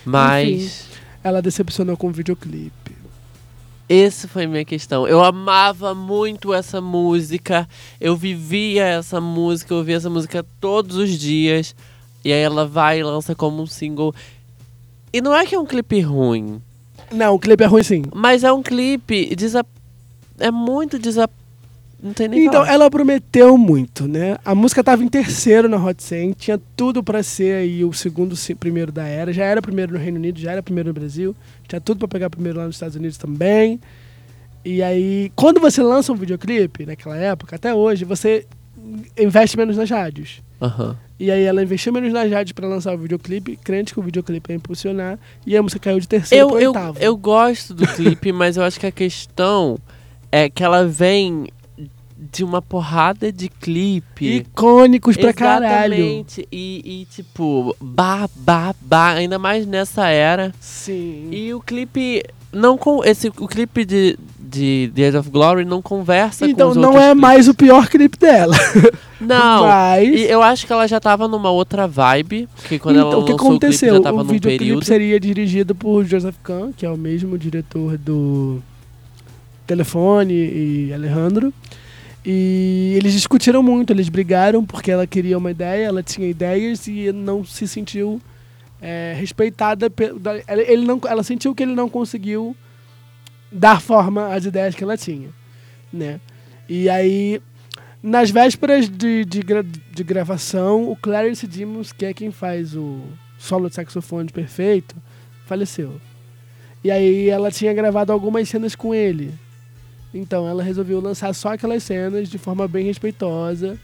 [0.05, 0.87] Mas
[1.23, 2.93] ela decepcionou com o videoclipe.
[3.89, 5.07] essa foi minha questão.
[5.07, 7.69] Eu amava muito essa música.
[8.01, 11.75] Eu vivia essa música, eu ouvia essa música todos os dias.
[12.25, 14.15] E aí ela vai e lança como um single.
[15.13, 16.61] E não é que é um clipe ruim,
[17.11, 18.03] Não, o clipe é ruim sim.
[18.15, 19.65] mas é um clipe desa...
[20.39, 21.29] é muito desa...
[22.03, 22.73] não tem nem Então, falar.
[22.73, 24.37] ela prometeu muito, né?
[24.45, 28.35] A música tava em terceiro na Hot 100, tinha tudo pra ser aí o segundo
[28.59, 29.33] primeiro da era.
[29.33, 31.35] Já era primeiro no Reino Unido, já era primeiro no Brasil,
[31.67, 33.81] tinha tudo pra pegar primeiro lá nos Estados Unidos também.
[34.65, 38.45] E aí, quando você lança um videoclipe, naquela época, até hoje, você
[39.19, 40.43] investe menos nas rádios.
[40.61, 40.97] Aham.
[41.21, 44.53] E aí ela investiu menos nas rádios pra lançar o videoclipe, crente que o videoclipe
[44.53, 46.99] ia impulsionar, e a música caiu de terceiro Eu, pro eu, oitavo.
[47.01, 49.79] eu gosto do clipe, mas eu acho que a questão
[50.31, 51.49] é que ela vem
[52.31, 54.27] de uma porrada de clipe.
[54.37, 55.95] Icônicos pra caralho.
[55.95, 56.49] Exatamente.
[56.53, 60.53] E, e, tipo, bah, bah, bah, ainda mais nessa era.
[60.61, 61.29] Sim.
[61.31, 62.23] E o clipe
[62.53, 66.77] não com esse o clipe de de The of Glory não conversa com Então os
[66.77, 67.21] não outros é clipes.
[67.21, 68.57] mais o pior clipe dela.
[69.21, 69.65] Não.
[69.67, 73.21] Mas E eu acho que ela já tava numa outra vibe, porque quando ela então,
[73.21, 73.95] o que lançou o clipe aconteceu?
[73.97, 74.85] o videoclipe período.
[74.85, 78.63] seria dirigido por Joseph Kahn, que é o mesmo diretor do
[79.67, 81.53] Telefone e Alejandro.
[82.31, 87.11] E eles discutiram muito, eles brigaram porque ela queria uma ideia, ela tinha ideias e
[87.11, 88.21] não se sentiu
[88.83, 89.91] é, respeitada.
[90.47, 92.55] Ele não, ela sentiu que ele não conseguiu
[93.51, 95.31] dar forma às ideias que ela tinha,
[95.91, 96.21] né?
[96.69, 97.41] E aí,
[98.03, 103.01] nas vésperas de, de, gra- de gravação, o Clarence Dimmons, que é quem faz o
[103.39, 104.95] solo de saxofone perfeito,
[105.47, 105.99] faleceu.
[106.85, 109.33] E aí ela tinha gravado algumas cenas com ele.
[110.13, 113.79] Então ela resolveu lançar só aquelas cenas de forma bem respeitosa.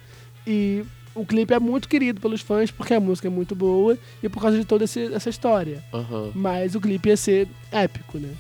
[0.47, 4.29] E o clipe é muito querido pelos fãs porque a música é muito boa e
[4.29, 5.83] por causa de toda esse- essa história.
[5.93, 6.33] Aham.
[6.35, 8.31] Mas o clipe ia ser épico, né?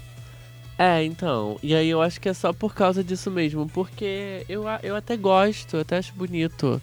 [0.77, 1.57] É, então.
[1.63, 3.69] E aí eu acho que é só por causa disso mesmo.
[3.69, 6.81] Porque eu, eu até gosto, eu até acho bonito.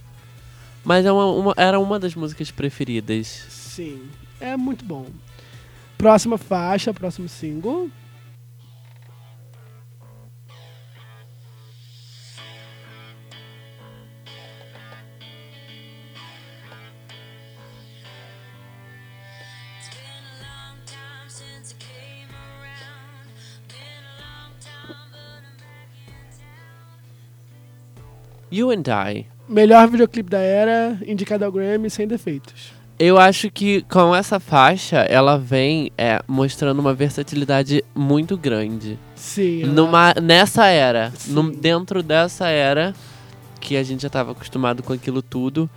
[0.83, 3.27] Mas é uma, uma- era uma das músicas preferidas.
[3.49, 4.01] Sim,
[4.39, 5.07] é muito bom.
[5.97, 7.89] Próxima faixa, próximo single.
[28.51, 29.25] You and I.
[29.47, 32.71] Melhor videoclipe da era, indicado ao Grammy, sem defeitos.
[32.99, 38.97] Eu acho que com essa faixa, ela vem é, mostrando uma versatilidade muito grande.
[39.15, 39.63] Sim.
[39.63, 42.93] ela- Numa, nessa era, num- dentro dessa era,
[43.59, 45.69] que a gente já estava acostumado com aquilo tudo.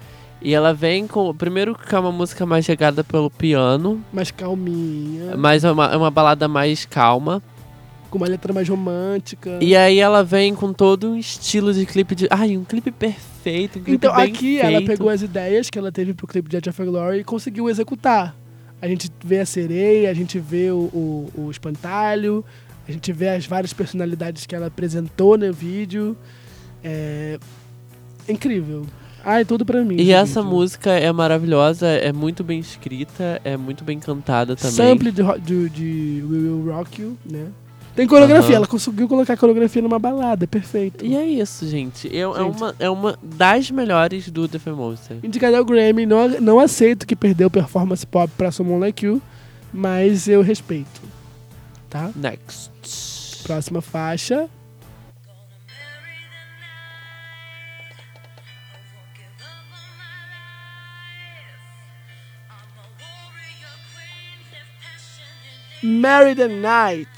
[0.43, 1.33] E ela vem com.
[1.35, 5.97] Primeiro que é uma música mais chegada pelo piano, mais calminha, mas é uma, é
[5.97, 7.43] uma balada mais calma.
[8.15, 9.59] Com uma letra mais romântica.
[9.61, 12.29] E aí ela vem com todo um estilo de clipe de.
[12.31, 14.65] Ai, um clipe perfeito, um clipe Então aqui feito.
[14.65, 17.69] ela pegou as ideias que ela teve pro clipe de Edge of Glory e conseguiu
[17.69, 18.37] executar.
[18.81, 22.45] A gente vê a sereia, a gente vê o, o, o espantalho,
[22.87, 26.17] a gente vê as várias personalidades que ela apresentou no vídeo.
[26.85, 27.37] É
[28.29, 28.87] incrível.
[29.25, 29.97] Ai, tudo pra mim.
[29.97, 34.77] E esse essa música é maravilhosa, é muito bem escrita, é muito bem cantada também.
[34.77, 37.49] Sample de, de, de We Will Rock You, né?
[37.95, 38.57] Tem coreografia, Aham.
[38.57, 41.05] ela conseguiu colocar coreografia numa balada, é perfeito.
[41.05, 42.09] E é isso, gente.
[42.13, 42.57] Eu- É, Gente.
[42.57, 45.19] uma, é uma das melhores do The Monster.
[45.23, 49.23] Indicado ao Grammy, não, não aceito que perdeu performance pop pra Someone Like You,
[49.73, 51.01] mas eu respeito.
[51.89, 52.11] Tá?
[52.17, 53.45] Next.
[53.45, 54.49] Próxima faixa.
[65.83, 67.09] Marry the night.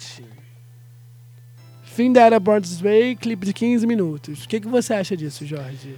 [1.97, 4.45] Fim da era Born This Way, clipe de 15 minutos.
[4.45, 5.97] O que, que você acha disso, Jorge?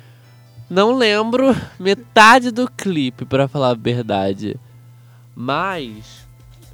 [0.70, 4.55] Não lembro metade do clipe, pra falar a verdade.
[5.34, 6.24] Mas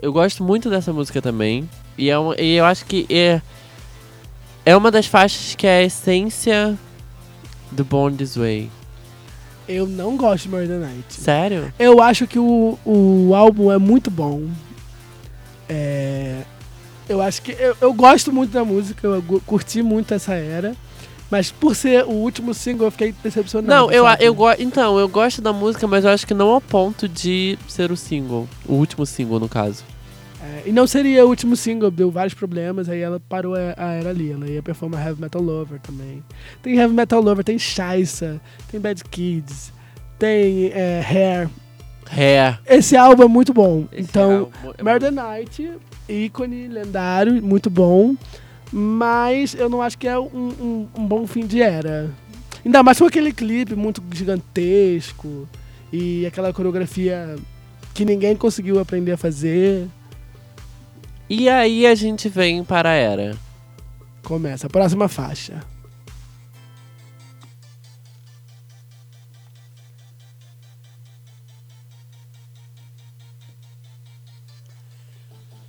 [0.02, 1.66] eu gosto muito dessa música também.
[1.96, 3.40] E, é uma- e eu acho que é,
[4.66, 6.78] é uma das faixas que é a essência
[7.72, 8.70] do Born This Way.
[9.66, 11.14] Eu não gosto de the Night.
[11.14, 11.72] Sério?
[11.78, 14.50] Eu acho que o, o álbum é muito bom.
[15.66, 16.42] É,
[17.08, 17.52] eu acho que.
[17.52, 20.74] Eu, eu gosto muito da música, eu curti muito essa era.
[21.30, 23.68] Mas por ser o último single, eu fiquei decepcionado.
[23.68, 24.24] Não, eu, sabe?
[24.24, 27.90] eu então, eu gosto da música, mas eu acho que não ao ponto de ser
[27.90, 28.48] o single.
[28.68, 29.82] O último single, no caso.
[30.40, 33.92] É, e não seria o último single, deu vários problemas, aí ela parou a, a
[33.94, 34.30] era ali.
[34.30, 36.22] Ela ia performar Heavy Metal Lover também.
[36.62, 38.40] Tem Heavy Metal Lover, tem Shaisa,
[38.70, 39.72] tem Bad Kids,
[40.18, 41.50] tem é, Hair.
[42.16, 42.58] É.
[42.66, 43.88] Esse álbum é muito bom.
[43.90, 45.72] Esse então, é Murder Night,
[46.08, 48.14] ícone, lendário, muito bom.
[48.72, 52.10] Mas eu não acho que é um, um- um bom fim de era.
[52.64, 55.48] Ainda mais com aquele clipe muito gigantesco
[55.92, 57.36] e aquela coreografia
[57.92, 59.86] que ninguém conseguiu aprender a fazer.
[61.30, 63.36] E aí a gente vem para a era.
[64.24, 65.62] Começa a próxima faixa.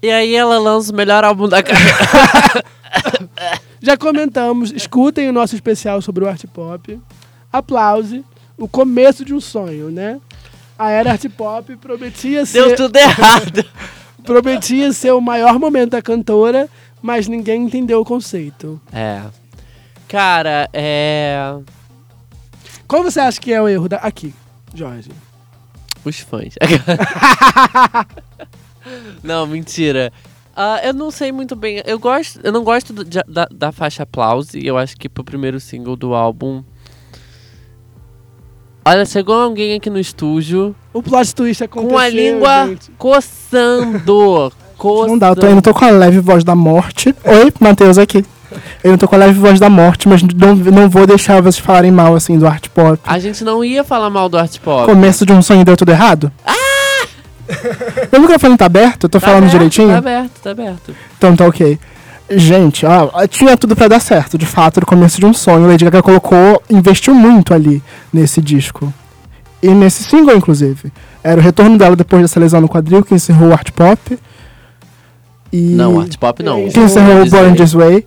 [0.06, 2.64] E aí ela lança o melhor álbum da carreira.
[3.82, 7.02] Já comentamos, escutem o nosso especial sobre o art pop.
[7.52, 8.24] Aplause,
[8.56, 10.22] o começo de um sonho, né?
[10.78, 13.66] A era art pop prometia ser, Deu tudo errado.
[14.24, 16.70] prometia ser o maior momento da cantora,
[17.02, 18.80] mas ninguém entendeu o conceito.
[18.94, 19.24] É.
[20.08, 21.52] Cara, é.
[22.88, 23.98] Qual você acha que é o erro da...
[23.98, 24.36] aqui,
[24.72, 25.10] Jorge?
[26.04, 26.54] Os fãs.
[29.24, 30.12] não, mentira.
[30.56, 31.82] Ah, eu não sei muito bem.
[31.86, 32.40] Eu gosto.
[32.44, 34.66] Eu não gosto do- de- da, da faixa Aplause.
[34.66, 36.64] Eu acho que pro primeiro single do álbum.
[38.88, 42.92] Olha, chegou alguém aqui no estúdio O plot twist aconteceu, com a língua gente.
[42.98, 44.54] coçando.
[44.78, 45.08] coçando.
[45.08, 47.16] Não dá, eu tô, ainda tô com a leve voz da morte.
[47.24, 48.24] Oi, Matheus aqui.
[48.84, 51.58] Eu não tô com a leve voz da morte, mas não, não vou deixar vocês
[51.58, 53.00] falarem mal assim do art pop.
[53.04, 54.86] A gente não ia falar mal do art pop.
[54.86, 56.32] Começo de um sonho deu tudo errado?
[56.46, 56.54] Ah!
[58.12, 59.04] Meu microfone tá aberto?
[59.06, 59.90] Eu tô Tá falando aberto, direitinho?
[59.90, 60.96] Tá aberto, tá aberto.
[61.18, 61.80] Então tá ok.
[62.30, 65.68] Gente, ó, tinha tudo pra dar certo, de fato, no começo de um sonho.
[65.68, 68.92] Lady Gaga colocou, investiu muito ali nesse disco.
[69.62, 70.92] E nesse single, inclusive.
[71.24, 74.18] Era o retorno dela depois dessa lesão no quadril, que encerrou o art pop.
[75.54, 76.68] E Não, art pop não.
[76.68, 77.30] Que encerrou o.
[77.30, 78.06] Born This Way.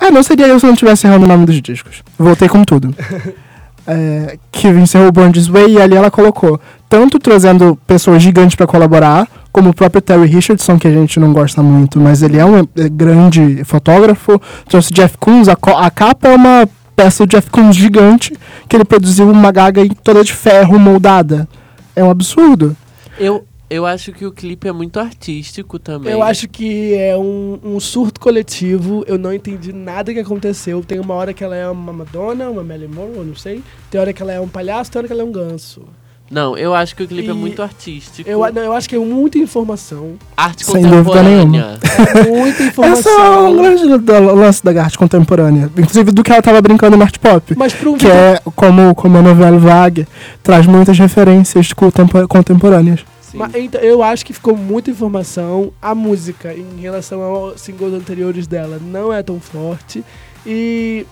[0.00, 2.02] É, não seria eu se eu não tivesse errado o nome dos discos.
[2.18, 2.94] Voltei com tudo.
[3.86, 8.54] É, que encerrou o Born This Way e ali ela colocou tanto trazendo pessoas gigantes
[8.54, 12.38] pra colaborar, como o próprio Terry Richardson, que a gente não gosta muito, mas ele
[12.38, 14.40] é um é, grande fotógrafo.
[14.68, 18.36] Trouxe Jeff Koons, a, a capa é uma peça do Jeff Koons gigante,
[18.68, 21.48] que ele produziu uma gaga toda de ferro moldada.
[21.96, 22.76] É um absurdo.
[23.18, 26.12] Eu, eu acho que o clipe é muito artístico também.
[26.12, 29.04] Eu acho que é um, um surto coletivo.
[29.06, 30.82] Eu não entendi nada que aconteceu.
[30.82, 33.62] Tem uma hora que ela é uma Madonna, uma Marilyn Monroe, não sei.
[33.90, 35.82] Tem hora que ela é um palhaço, tem hora que ela é um ganso.
[36.30, 38.28] Não, eu acho que o clipe é E muito artístico.
[38.28, 40.12] Eu, não, eu acho que é muita informação.
[40.36, 41.78] Arte Sem dúvida contemporânea.
[41.82, 43.50] É muita Essa é informação.
[43.52, 45.68] o grande do- lance da arte contemporânea.
[45.76, 47.54] Inclusive do que ela tava brincando no art pop.
[47.56, 50.06] Mas pro Que é como, como a novela Vague,
[50.40, 53.00] traz muitas referências contempo- contemporâneas.
[53.38, 55.72] Mas, então, eu acho que ficou muita informação.
[55.80, 60.04] A música, em relação aos singles anteriores dela, não é tão forte.
[60.46, 61.06] E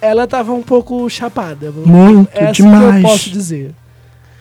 [0.00, 1.70] ela tava um pouco chapada.
[1.70, 2.94] Muito, é assim demais.
[2.94, 3.74] que eu posso dizer.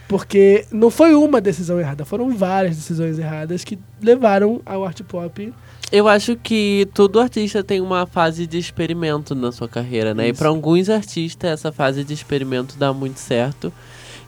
[0.07, 5.53] Porque não foi uma decisão errada, foram várias decisões erradas que levaram ao art pop.
[5.91, 10.28] Eu acho que todo artista tem uma fase de experimento na sua carreira, né?
[10.28, 10.39] E Isso.
[10.39, 13.72] para alguns artistas essa fase de experimento dá muito certo.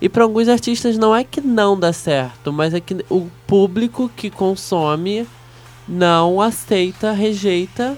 [0.02, 4.10] E para alguns artistas não é que não dá certo, mas é que o público
[4.16, 5.28] que consome
[5.88, 7.98] não aceita, rejeita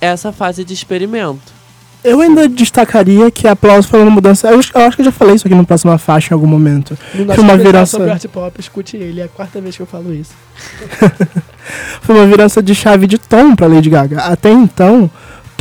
[0.00, 1.52] essa fase de experimento.
[2.04, 4.50] Eu ainda destacaria que aplauso foi uma mudança.
[4.50, 6.48] Eu, acho- eu acho que eu já falei isso aqui no próxima faixa em algum
[6.48, 6.98] momento.
[7.14, 8.00] No Foi uma viração.
[8.00, 9.20] sobre art pop, escute ele.
[9.20, 10.32] É a quarta vez que eu falo isso.
[12.02, 14.20] Foi uma virança de chave de tom pra Lady Gaga.
[14.22, 15.08] Até então,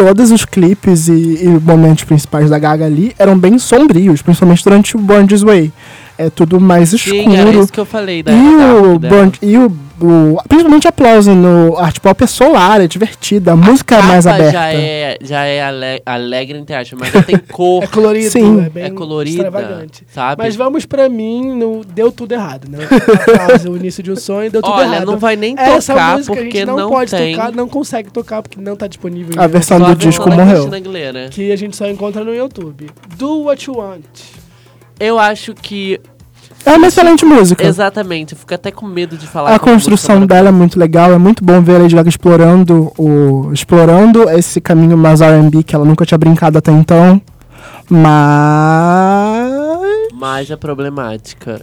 [0.05, 1.11] todos os clipes e,
[1.43, 5.71] e momentos principais da Gaga ali eram bem sombrios, principalmente durante o Born This Way.
[6.17, 7.15] É tudo mais escuro.
[7.23, 8.99] Sim, era isso que eu falei da E o.
[8.99, 9.71] Born- e o,
[10.01, 14.51] o- principalmente aplauso no art pop é solar, é divertida, a música é mais aberta.
[14.51, 18.65] já é, já é ale- alegre, entre aspas, mas já tem cor, É colorido, Sim.
[18.65, 20.03] é bem é colorida, extravagante.
[20.13, 20.43] sabe?
[20.43, 22.79] Mas vamos pra mim, no, deu tudo errado, né?
[22.85, 25.05] Aplauso, o início de um sonho, deu tudo Olha, errado.
[25.05, 27.67] não vai nem Essa tocar música a porque gente não, não pode tem tocar, não
[27.67, 29.33] consegue tocar porque não tá disponível.
[29.35, 30.69] em A versão do a disco morreu.
[31.29, 32.89] Que a gente só encontra no YouTube.
[33.17, 34.03] Do What You Want.
[34.99, 35.99] Eu acho que
[36.65, 37.65] É uma excelente música.
[37.65, 39.53] exatamente, eu fico até com medo de falar.
[39.53, 43.51] A construção dela é muito legal, é muito bom ver a Lady Gaga explorando, o,
[43.53, 47.21] explorando esse caminho mais R&B que ela nunca tinha brincado até então.
[47.89, 49.41] Mas...
[50.13, 51.61] Mas é problemática.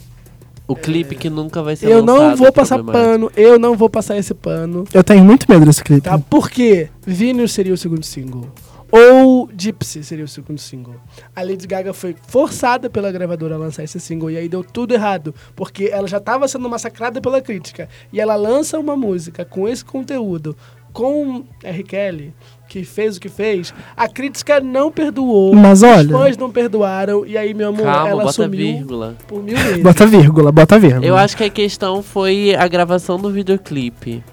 [0.66, 3.88] O clipe que nunca vai ser Eu não vou é passar pano, eu não vou
[3.88, 6.02] passar esse pano, Eu tenho muito medo desse clipe.
[6.02, 6.18] tá?
[6.18, 6.90] Por quê?
[7.06, 8.48] Venus seria o segundo single.
[8.90, 10.96] Ou Gypsy seria o segundo single.
[11.36, 14.94] A Lady Gaga foi forçada pela gravadora a lançar esse single e aí deu tudo
[14.94, 17.88] errado, porque ela já estava sendo massacrada pela crítica.
[18.12, 20.56] E ela lança uma música com esse conteúdo,
[20.90, 21.82] com R.
[21.82, 22.34] Kelly,
[22.66, 25.54] que fez o que fez, a crítica não perdoou.
[25.54, 29.16] Mas Os olha, fãs não perdoaram, e aí, meu amor, Calma, ela bota sumiu vírgula.
[29.26, 29.82] por mil vezes.
[29.82, 31.04] bota vírgula, bota vírgula.
[31.06, 34.24] Eu acho que a questão foi a gravação do videoclipe.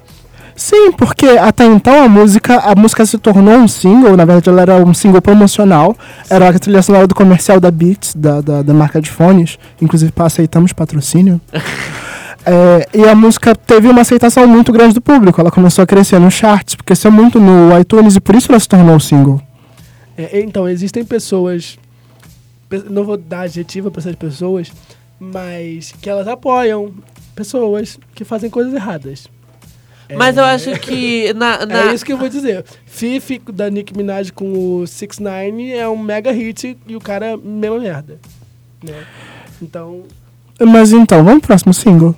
[0.56, 4.62] Sim, porque até então a música, a música se tornou um single, na verdade ela
[4.62, 5.96] era um single promocional,
[6.30, 10.14] era a trilha sonora do comercial da Beats, da, da, da marca de fones, inclusive
[10.18, 11.40] aceitamos patrocínio.
[12.48, 16.20] É, e a música teve uma aceitação muito grande do público, ela começou a crescer
[16.20, 19.42] nos charts, cresceu muito no iTunes e por isso ela se tornou um single.
[20.16, 21.80] É, então, existem pessoas.
[22.70, 24.72] pe- Não vou dar adjetiva para essas pessoas,
[25.20, 26.92] mas que elas apoiam
[27.36, 29.26] pessoas que fazem coisas erradas.
[30.14, 32.64] Mas eu acho que na, na- É isso que eu vou dizer.
[32.86, 37.26] Fifi da Nicki Minaj com o 6 9 é um mega hit e o cara
[37.28, 38.20] é mesma merda.
[38.84, 39.04] Né?
[39.62, 40.04] Então,
[40.60, 42.14] Mas então, vamos pro próximo single.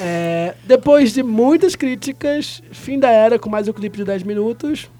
[0.00, 4.90] é, depois de muitas críticas, fim da era com mais um clipe de 10 minutos.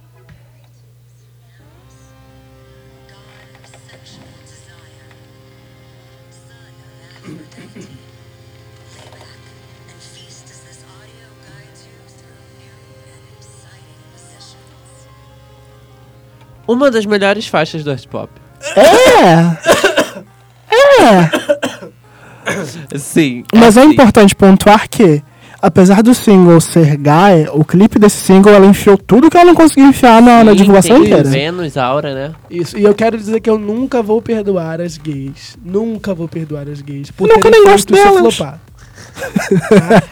[16.67, 18.31] Uma das melhores faixas do art pop.
[18.77, 19.75] É!
[22.99, 23.45] Sim.
[23.55, 23.91] Mas é assim.
[23.91, 25.23] importante pontuar que,
[25.61, 29.55] apesar do single ser gay, o clipe desse single ela enfiou tudo que ela não
[29.55, 31.29] conseguiu enfiar na, na Sim, divulgação tem inteira.
[31.29, 32.33] Vênus, Aura, né?
[32.51, 35.57] Isso, e eu quero dizer que eu nunca vou perdoar as gays.
[35.65, 37.11] Nunca vou perdoar as gays.
[37.11, 38.37] Por Nunca nem gosto delas.
[38.37, 38.61] flopar.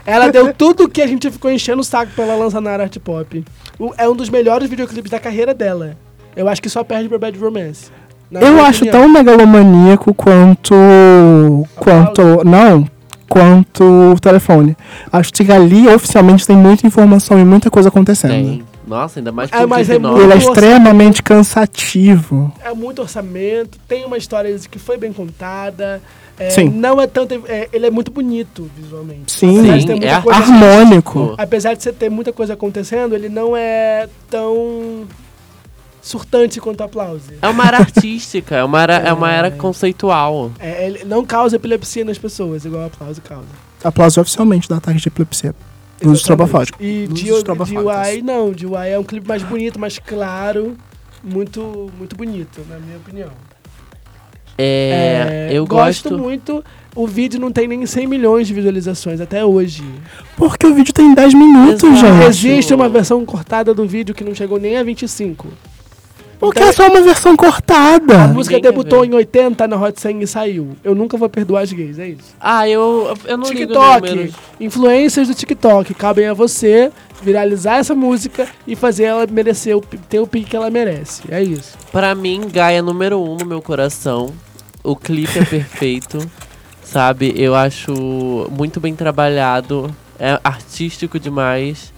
[0.07, 2.97] Ela deu tudo que a gente ficou enchendo o saco pra ela lançar na art
[2.99, 3.45] pop.
[3.79, 5.97] O- É um dos melhores videoclipes da carreira dela.
[6.37, 7.91] Eu acho que só perde pra Bad Romance.
[8.31, 9.03] Eu acho opinião.
[9.03, 10.75] tão megalomaníaco quanto.
[11.77, 12.23] quanto.
[12.45, 12.89] Não.
[13.29, 13.83] Quanto
[14.15, 14.77] o telefone.
[15.11, 18.31] Acho que ali oficialmente tem muita informação e muita coisa acontecendo.
[18.33, 18.63] Tem.
[18.87, 20.21] Nossa, ainda mais É, mas é muito-.
[20.21, 22.53] Ele é extremamente cansativo.
[22.63, 26.03] É muito orçamento, tem uma história que foi bem contada.
[26.39, 26.69] é, Sim.
[26.69, 27.43] Não é tanto.
[27.49, 29.33] é, ele é muito bonito visualmente.
[29.33, 31.35] Sim, Sim, é coisa- harmônico.
[31.39, 35.05] Apesar de você ter muita coisa acontecendo, ele não é tão
[36.03, 37.33] surtante quanto aplauso.
[37.41, 40.51] É uma era artística, é uma era, é uma era conceitual.
[40.59, 43.49] É, ele não causa epilepsia nas pessoas, igual aplauso causa.
[43.83, 45.55] Aplauso oficialmente da ataque de epilepsia.
[46.03, 46.19] Exatamente.
[46.19, 46.83] estrobofótico.
[46.83, 47.07] E.
[47.07, 50.77] DIY não, DIY é um clipe mais bonito, mais claro,
[51.23, 53.31] muito, muito bonito, na minha opinião.
[54.59, 56.23] É, eu gosto, gosto.
[56.23, 56.65] muito.
[56.95, 59.83] O vídeo não tem nem 100 milhões de visualizações até hoje.
[60.37, 61.97] Porque o vídeo tem 10 minutos, Exato.
[61.97, 62.27] gente.
[62.27, 65.49] Existe uma versão cortada do vídeo que não chegou nem a 25.
[66.43, 68.27] Porque Então, é só uma versão A cortada.
[68.27, 70.77] música Ninguém quer debutou em 80 na Hot 100 e saiu.
[70.83, 72.35] Eu nunca vou perdoar as gays, é isso.
[72.41, 74.35] Ah, eu, eu não ligo TikTok, números.
[74.59, 76.91] influências do TikTok, cabem a você
[77.23, 81.23] viralizar essa música e fazer ela merecer, o, ter o pique que ela merece.
[81.31, 81.79] É isso.
[81.93, 84.33] Pra mim, Gaia é número um no meu coração.
[84.83, 86.19] O clipe é perfeito,
[86.83, 87.33] sabe?
[87.37, 89.95] Eu acho muito bem trabalhado.
[90.19, 91.93] É artístico demais.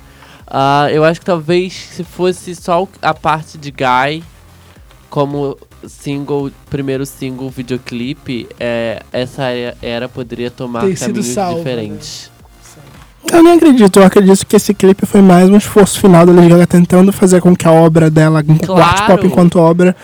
[0.47, 4.23] Ah, eu acho que talvez se fosse só a parte de Guy
[5.15, 5.57] como
[5.87, 9.45] single, primeiro single videoclipe, é, essa
[9.81, 12.33] era, poderia tomar Ter caminhos salva, diferentes.
[13.33, 14.01] Eu nem acredito.
[14.01, 17.41] Eu acredito que esse clipe foi mais um esforço final da Lady Gaga tentando fazer
[17.41, 18.83] com que a obra dela, o Claro.
[18.83, 19.95] art pop enquanto obra,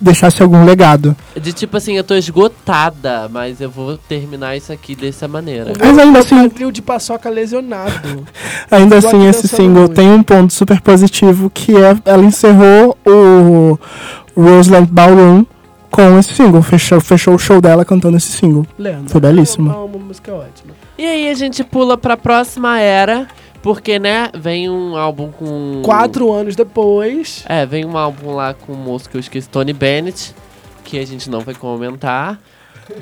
[0.00, 1.16] deixasse algum legado.
[1.40, 5.72] De tipo assim, eu tô esgotada, mas eu vou terminar isso aqui dessa maneira.
[5.78, 8.26] Mas ainda assim, Quadril de paçoca lesionado.
[8.70, 9.94] ainda assim esse single muito.
[9.94, 13.78] tem um ponto super positivo que é ela encerrou o
[14.36, 15.44] Roseland Ballroom
[15.90, 16.62] com esse single.
[16.62, 18.66] Fechou, fechou o show dela cantando esse single.
[18.78, 19.08] Leandro.
[19.08, 19.70] Foi belíssimo.
[19.70, 20.74] É uma, uma música ótima.
[20.98, 23.26] E aí a gente pula pra próxima era,
[23.62, 25.82] porque, né, vem um álbum com...
[25.84, 27.44] Quatro anos depois.
[27.48, 30.34] É, vem um álbum lá com um moço que eu esqueci, Tony Bennett,
[30.84, 32.38] que a gente não vai comentar.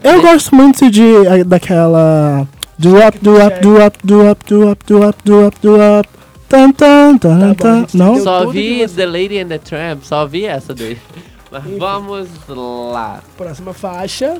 [0.02, 2.48] Eu gosto muito de a- daquela
[2.78, 5.74] do up, do up, do up, do up, do up, do up, do up, do
[5.76, 6.08] up.
[6.48, 7.86] Tan, tan, tan, Tá bom, tan.
[7.94, 8.22] Não?
[8.22, 10.96] só vi The Lady and the Tramp, só vi essa daí.
[11.50, 11.78] Mas Enfim.
[11.78, 13.20] vamos lá.
[13.36, 14.38] Próxima faixa.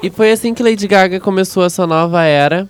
[0.00, 2.68] E foi assim que Lady Gaga começou essa nova era,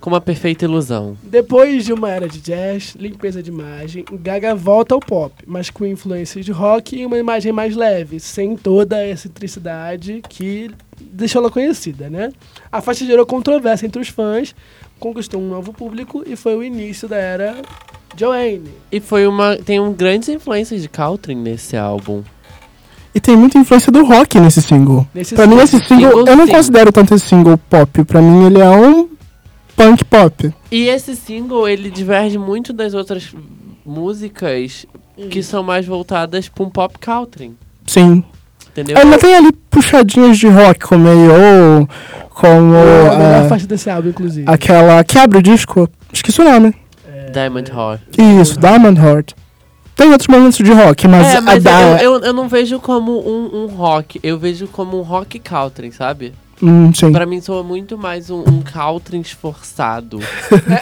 [0.00, 1.16] com uma perfeita ilusão.
[1.22, 5.86] Depois de uma era de jazz, limpeza de imagem, Gaga volta ao pop, mas com
[5.86, 11.50] influências de rock e uma imagem mais leve, sem toda a excentricidade que deixou ela
[11.52, 12.32] conhecida, né?
[12.70, 14.56] A faixa gerou controvérsia entre os fãs,
[14.98, 17.62] conquistou um novo público e foi o início da era
[18.16, 18.70] Joanne.
[18.90, 19.56] E foi uma.
[19.56, 22.24] Tem um grandes influências de Caltrin nesse álbum.
[23.14, 25.06] E tem muita influência do rock nesse single.
[25.14, 28.04] Nesse Pra mim esse single, Single, eu não considero tanto esse single pop.
[28.04, 29.08] Pra mim ele é um
[29.76, 30.52] punk pop.
[30.70, 33.32] E esse single, ele diverge muito das outras
[33.86, 34.84] músicas
[35.30, 37.54] que são mais voltadas pra um pop Caltrin.
[37.86, 38.24] Sim.
[38.72, 38.98] Entendeu?
[38.98, 41.88] Ainda tem ali puxadinhas de rock, como A.O.,
[42.30, 44.50] como a melhor é, faixa desse álbum, inclusive.
[44.50, 45.88] aquela que abre o disco.
[46.12, 46.74] Esqueci o nome.
[47.32, 48.00] Diamond Heart.
[48.40, 49.34] Isso, Diamond Heart.
[49.96, 52.02] Tem outros momentos de rock, mas, é, a mas da...
[52.02, 55.92] eu, eu, eu não vejo como um, um rock, eu vejo como um rock Caltrin,
[55.92, 56.32] sabe?
[56.62, 57.12] Hum, sim.
[57.12, 60.18] Pra mim soa muito mais um, um Caltrin esforçado.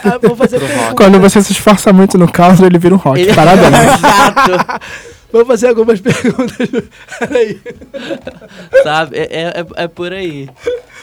[0.04, 0.60] É, vou fazer.
[0.96, 3.20] Quando você se esforça muito no counter, ele vira um rock.
[3.20, 3.66] Ele- Parabéns.
[3.68, 4.80] Exato,
[5.32, 6.68] Vou fazer algumas perguntas.
[7.18, 7.60] Peraí.
[8.82, 9.16] sabe?
[9.16, 10.48] É, é, é- é por aí.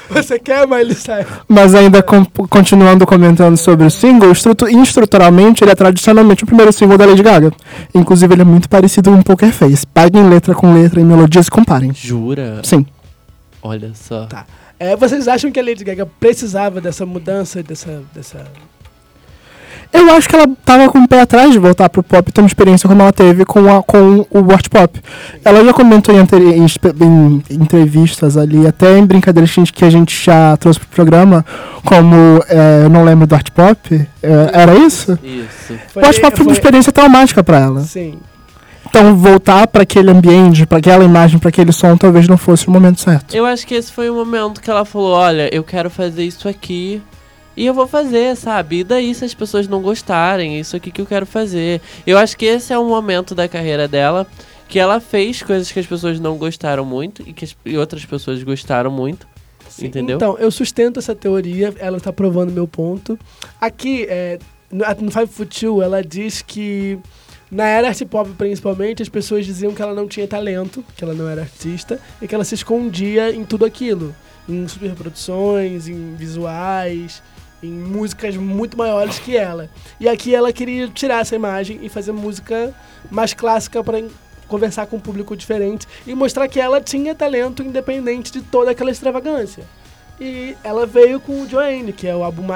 [0.10, 1.28] Você quer, Miley Cyrus?
[1.48, 6.72] Mas ainda com- continuando comentando sobre o single, estrutu- estruturalmente ele é tradicionalmente o primeiro
[6.74, 7.52] single da Lady Gaga.
[7.94, 9.86] Inclusive ele é muito parecido com Poker Face.
[9.86, 11.94] Paguem letra com letra e melodias e comparem.
[11.94, 12.62] Jura?
[12.64, 12.86] Sim.
[13.62, 14.26] Olha só.
[14.26, 14.46] Tá.
[14.80, 18.46] É, vocês acham que a Lady Gaga precisava dessa mudança, dessa, dessa
[19.92, 22.48] Eu acho que ela tava com o pé atrás de voltar pro pop, ter uma
[22.48, 25.02] experiência como ela teve com, a- com o art pop.
[25.44, 29.86] Ela já comentou em, em em entrevistas ali, até em brincadeiras que a gente- que
[29.86, 31.44] a gente já trouxe pro programa,
[31.84, 32.16] como
[32.48, 35.18] é, eu não lembro do art pop, é, era isso?
[35.24, 35.74] Isso.
[35.92, 37.82] Foi, o art pop foi uma experiência traumática pra ela.
[37.82, 38.20] Sim.
[38.88, 42.72] Então voltar pra aquele ambiente, pra aquela imagem, pra aquele som, talvez não fosse o
[42.72, 43.36] momento certo.
[43.36, 46.48] Eu acho que esse foi o momento que ela falou: olha, eu quero fazer isso
[46.48, 47.02] aqui
[47.60, 48.80] E eu vou fazer, sabe?
[48.80, 51.82] E daí se as pessoas não gostarem, isso aqui que eu quero fazer.
[52.07, 54.26] Eu acho que esse é um momento da carreira dela
[54.70, 58.05] que ela fez coisas que as pessoas não gostaram muito e que as- e outras
[58.05, 59.28] pessoas gostaram muito.
[59.82, 60.16] Entendeu?
[60.18, 63.18] Então, eu sustento essa teoria, ela tá provando meu ponto.
[63.60, 64.39] Aqui, é,
[64.72, 66.97] no, no Five Foot Two, ela diz que
[67.51, 71.14] na era art pop, principalmente, as pessoas diziam que ela não tinha talento, que ela
[71.14, 74.16] não era artista, e que ela se escondia em tudo aquilo.
[74.47, 77.22] Em superproduções, em visuais,
[77.62, 79.70] em músicas muito maiores que ela.
[79.99, 82.74] E aqui ela queria tirar essa imagem e fazer música
[83.10, 84.03] mais clássica para
[84.47, 88.91] conversar com um público diferente e mostrar que ela tinha talento independente de toda aquela
[88.91, 89.64] extravagância.
[90.20, 92.47] E ela veio com o Joanne, que é o álbum,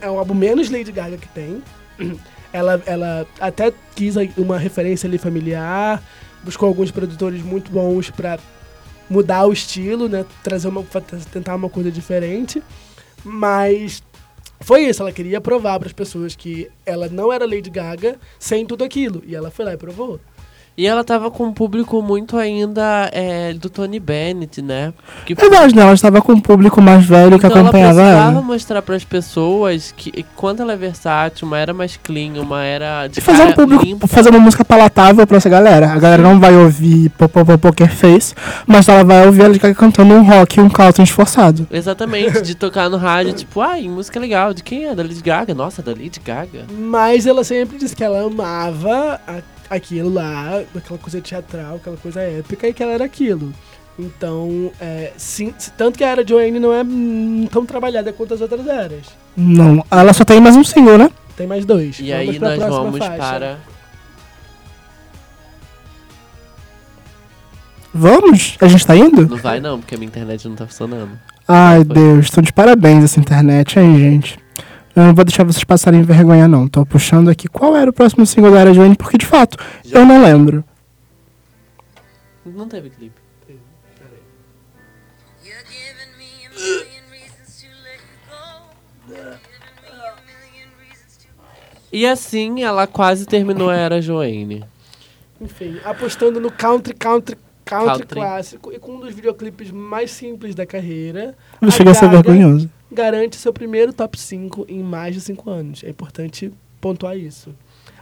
[0.00, 1.62] é o álbum menos Lady Gaga que tem.
[2.52, 6.02] Ela, ela até quis uma referência ali familiar,
[6.42, 8.40] buscou alguns produtores muito bons pra
[9.08, 10.26] mudar o estilo, né?
[10.42, 10.84] Trazer uma,
[11.32, 12.60] tentar uma coisa diferente.
[13.22, 14.02] Mas
[14.60, 18.66] foi isso, ela queria provar para as pessoas que ela não era Lady Gaga sem
[18.66, 19.22] tudo aquilo.
[19.26, 20.20] E ela foi lá e provou.
[20.76, 24.94] E ela tava com um público muito ainda é, do Tony Bennett, né?
[25.26, 25.82] Que Verdade, né?
[25.82, 28.40] Ela estava com um público mais velho que Então ela acompanhava precisava ela.
[28.42, 33.08] mostrar para as pessoas que quando ela é versátil, uma era mais clean, uma era
[33.08, 34.06] de E fazer um público, limpa.
[34.06, 35.92] fazer uma música palatável pra essa galera.
[35.92, 37.10] A galera não vai ouvir
[37.60, 38.34] Poker Face,
[38.66, 41.66] mas ela vai ouvir ela cantando um rock um country esforçado.
[41.70, 44.94] Exatamente, de tocar no rádio, tipo, ai, música legal, de quem é?
[44.94, 45.52] Da Lady Gaga?
[45.54, 46.64] Nossa, da Lady Gaga.
[46.78, 52.20] Mas ela sempre disse que ela amava a- aquilo lá, aquela coisa teatral, aquela coisa
[52.20, 53.52] épica, e que ela era aquilo.
[53.98, 56.82] Então, é, sim, tanto que a era Joanne não é
[57.50, 59.06] tão trabalhada quanto as outras eras.
[59.36, 61.10] Não, ela só tem mais um single, né?
[61.36, 62.00] Tem mais dois.
[62.00, 63.16] E aí pra nós vamos faixa.
[63.16, 63.58] para.
[67.92, 68.56] Vamos?
[68.60, 69.26] A gente tá indo?
[69.28, 71.10] Não vai não, porque a minha internet não tá funcionando.
[71.46, 71.94] Ai, Foi.
[71.94, 74.38] Deus, estão de parabéns essa internet, hein, gente?
[75.00, 76.68] Eu não vou deixar vocês passarem vergonha, não.
[76.68, 79.56] Tô puxando aqui qual era o próximo single da Era Joanne, porque de fato,
[79.90, 80.62] eu não lembro.
[82.44, 83.18] Não teve clipe.
[85.42, 89.14] You're giving me a million reasons to let you go.
[89.14, 91.28] You're giving me a million reasons to.
[91.90, 94.64] E assim ela quase terminou a era Joanne.
[95.40, 98.20] Enfim, apostando no country, country, country, Country.
[98.20, 102.68] clássico e com um dos videoclipes mais simples da carreira, Não chega a ser vergonhoso.
[102.90, 105.84] Garante seu primeiro top 5 em mais de 5 anos.
[105.84, 107.54] É importante pontuar isso.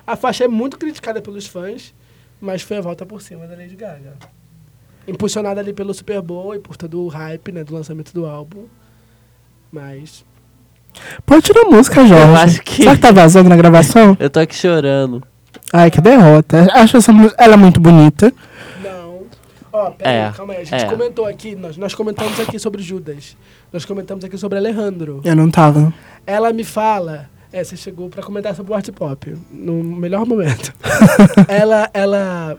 [0.07, 1.95] A faixa é muito criticada pelos fãs,
[2.41, 4.14] mas foi a volta por cima da Lady Gaga.
[5.07, 8.64] Impulsionada ali pelo Super Bowl e por todo o hype né, do lançamento do álbum.
[9.70, 10.24] Mas
[11.24, 12.24] Pode tirar a música, Jorge.
[12.24, 14.16] Eu acho que- Será que tá vazando na gravação?
[14.18, 15.22] Eu tô aqui chorando.
[15.72, 16.66] Ai, que derrota.
[16.72, 18.32] Acho essa música ela é muito bonita.
[19.79, 20.62] Ó, pera É, aí, calma aí.
[20.62, 20.89] A gente é.
[20.89, 23.37] comentou aqui, nós, nós comentamos aqui sobre Judas.
[23.72, 25.20] Nós comentamos aqui sobre Alejandro.
[25.24, 25.95] Eu não tava.
[26.26, 27.31] Ela me fala.
[27.53, 29.37] É, você chegou pra comentar sobre o art pop.
[29.53, 30.74] No melhor momento.
[31.47, 32.59] ela, ela,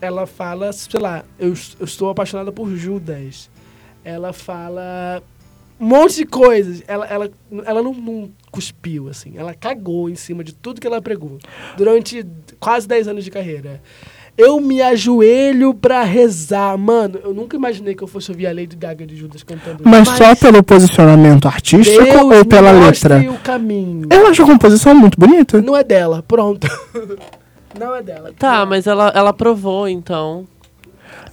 [0.00, 3.50] ela fala, sei lá, eu, eu estou apaixonada por Judas.
[4.04, 5.22] Ela fala
[5.80, 6.82] um monte de coisas.
[6.86, 7.30] Ela, ela,
[7.64, 9.32] ela não, não cuspiu, assim.
[9.34, 11.38] Ela cagou em cima de tudo que ela pregou.
[11.78, 12.26] Durante
[12.60, 13.80] quase 10 anos de carreira.
[14.40, 16.76] Eu me ajoelho pra rezar.
[16.78, 20.08] Mano, eu nunca imaginei que eu fosse ouvir a Lady Gaga de Judas cantando Mas,
[20.08, 23.16] só pelo posicionamento artístico Deus ou pela letra?
[23.16, 24.08] mostre o caminho.
[24.10, 25.60] Eu acho a composição muito bonita.
[25.60, 26.66] Não é dela, pronto.
[27.78, 28.32] Não é dela.
[28.36, 30.44] Tá, mas ela, ela provou, então.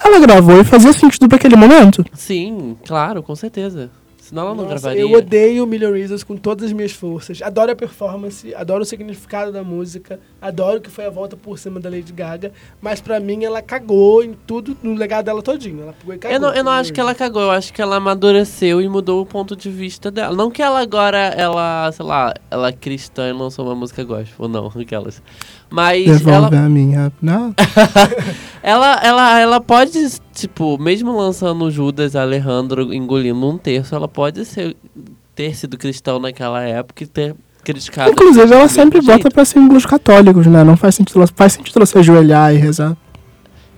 [0.03, 2.05] Ela gravou e fazia sentido pra aquele momento.
[2.13, 3.89] Sim, claro, com certeza.
[4.27, 5.01] Senão ela não Nossa, gravaria.
[5.01, 7.41] eu odeio Million Reasons com todas as minhas forças.
[7.41, 11.79] Adoro a performance, adoro o significado da música, adoro que foi a volta por cima
[11.79, 12.51] da Lady Gaga,
[12.81, 15.83] mas pra mim ela cagou em tudo, no legado dela todinho.
[15.83, 16.35] Ela pegou e cagou.
[16.35, 19.21] Eu não, eu não acho que ela cagou, eu acho que ela amadureceu e mudou
[19.21, 20.35] o ponto de vista dela.
[20.35, 24.49] Não que ela agora, ela, sei lá, ela é cristã e lançou uma música gospel,
[24.49, 25.21] não, aquelas.
[25.69, 27.11] Mas Devolve ela, a minha.
[27.21, 27.53] Não.
[28.63, 29.99] ela, ela, ela pode,
[30.37, 34.77] tipo, mesmo lançando Judas e Alejandro engolindo um terço, ela pode ser,
[35.33, 38.11] ter sido cristão naquela época e ter criticado.
[38.11, 39.07] Inclusive, ela sempre jeito.
[39.07, 40.63] volta pra símbolos católicos, né?
[40.63, 42.95] Não faz sentido, faz sentido ela se ajoelhar e rezar.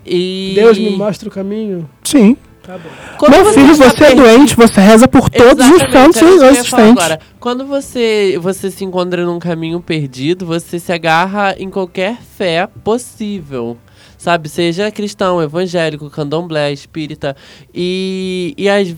[0.06, 0.52] E...
[0.56, 1.90] Deus me mostra o caminho?
[2.04, 2.36] Sim.
[2.62, 2.90] Tá bom.
[3.18, 6.22] Quando Meu filho, está você é perdido- doente, você reza por todos os Exatamente, santos
[6.22, 7.04] ia falar existentes.
[7.04, 12.68] Agora, quando você, você se encontra num caminho perdido, você se agarra em qualquer fé
[12.84, 13.78] possível.
[14.20, 17.38] Sabe, seja cristão, evangélico, candomblé, espírita.
[17.74, 18.94] E, e as-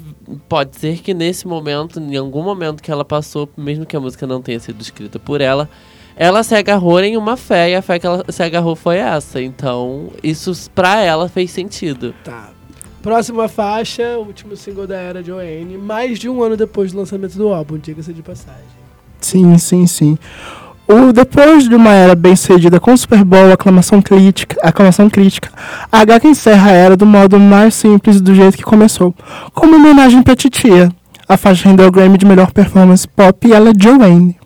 [0.49, 4.25] pode ser que nesse momento, em algum momento que ela passou, mesmo que a música
[4.25, 5.69] não tenha sido escrita por ela,
[6.15, 9.39] ela se agarrou em uma fé e a fé que ela se agarrou foi essa.
[9.39, 12.15] Então, isso pra ela fez sentido.
[12.23, 12.49] Tá.
[13.03, 17.53] Próxima faixa, último single da era Joanne, mais de um ano depois do lançamento do
[17.53, 18.81] álbum, diga-se de passagem.
[19.19, 20.17] Sim, sim, sim.
[20.91, 25.49] O, depois de uma era bem sucedida com o Super Bowl, aclamação crítica, aclamação crítica,
[25.89, 29.15] a Gaga encerra a era do modo mais simples do jeito que começou,
[29.53, 30.91] como homenagem pra titia.
[31.29, 34.40] A faixa rendeu o Grammy de melhor performance pop e ela é Joanne.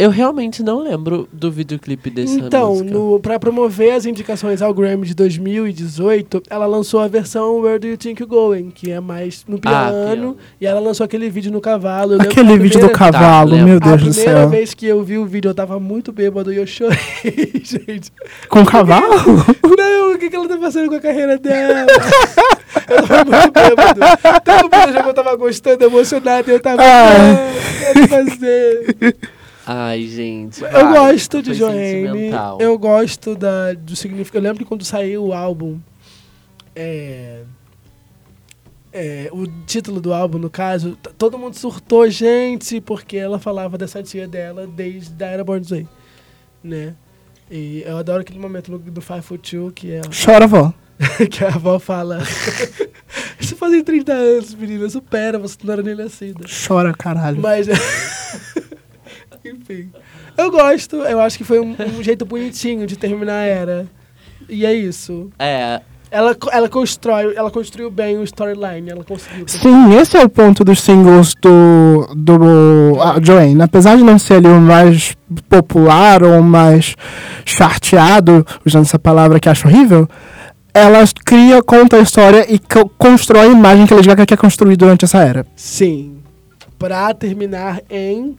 [0.00, 5.06] Eu realmente não lembro do videoclipe dessa Então, no, pra promover as indicações ao Grammy
[5.06, 9.44] de 2018, ela lançou a versão Where Do You Think You're Going, que é mais
[9.46, 10.36] no Ah, piano, piano.
[10.58, 12.14] e ela lançou aquele vídeo no cavalo.
[12.14, 13.78] Eu Aquele a vídeo do primeira- cavalo, Tá, meu.
[13.78, 14.48] Deus a do primeira céu.
[14.48, 16.96] vez que eu vi o vídeo, eu tava muito bêbado e eu chorei,
[17.62, 18.10] gente.
[18.48, 19.06] Com cavalo?
[19.76, 21.86] Não, o que, que ela tá fazendo com a carreira dela?
[22.88, 24.00] eu tava muito bêbado.
[24.44, 26.82] Todo mundo achou que eu tava gostando, emocionado, e eu tava.
[26.82, 29.16] Não, quero fazer.
[29.72, 30.64] Ai, gente.
[30.64, 32.32] Eu vai, gosto de Joanne.
[32.58, 34.44] Eu gosto da, do significado.
[34.44, 35.78] Eu lembro que quando saiu o álbum.
[36.74, 37.42] É,
[38.92, 44.02] é, o título do álbum, no caso, todo mundo surtou, gente, porque ela falava dessa
[44.02, 45.88] tia dela desde a Era Born This Way,
[46.64, 46.94] né?
[47.48, 50.74] E eu adoro aquele momento no- do Five Foot Two, que, é, Chora, vó.
[51.30, 52.18] que a avó fala.
[53.38, 56.44] Isso fazem 30 anos, menina, supera, você não era nem nascida.
[56.66, 57.40] Chora, caralho.
[57.40, 57.68] Mas.
[59.70, 59.90] Enfim.
[60.36, 63.86] Eu gosto, eu acho que foi um, um jeito bonitinho de terminar a era.
[64.48, 65.30] E é isso.
[65.38, 69.44] É, Ela, ela constrói, ela construiu bem o storyline, ela conseguiu.
[69.46, 73.62] Sim, esse é o ponto dos singles do, do ah, Joanne.
[73.62, 75.16] Apesar de não ser ali o mais
[75.48, 76.96] popular ou o mais
[77.44, 80.08] charteado, usando essa palavra que acho horrível,
[80.72, 84.38] ela cria, conta a história e co- constrói a imagem que a Lady Gaga quer
[84.38, 85.46] construir durante essa era.
[85.56, 86.16] Sim.
[86.78, 88.36] Pra terminar em.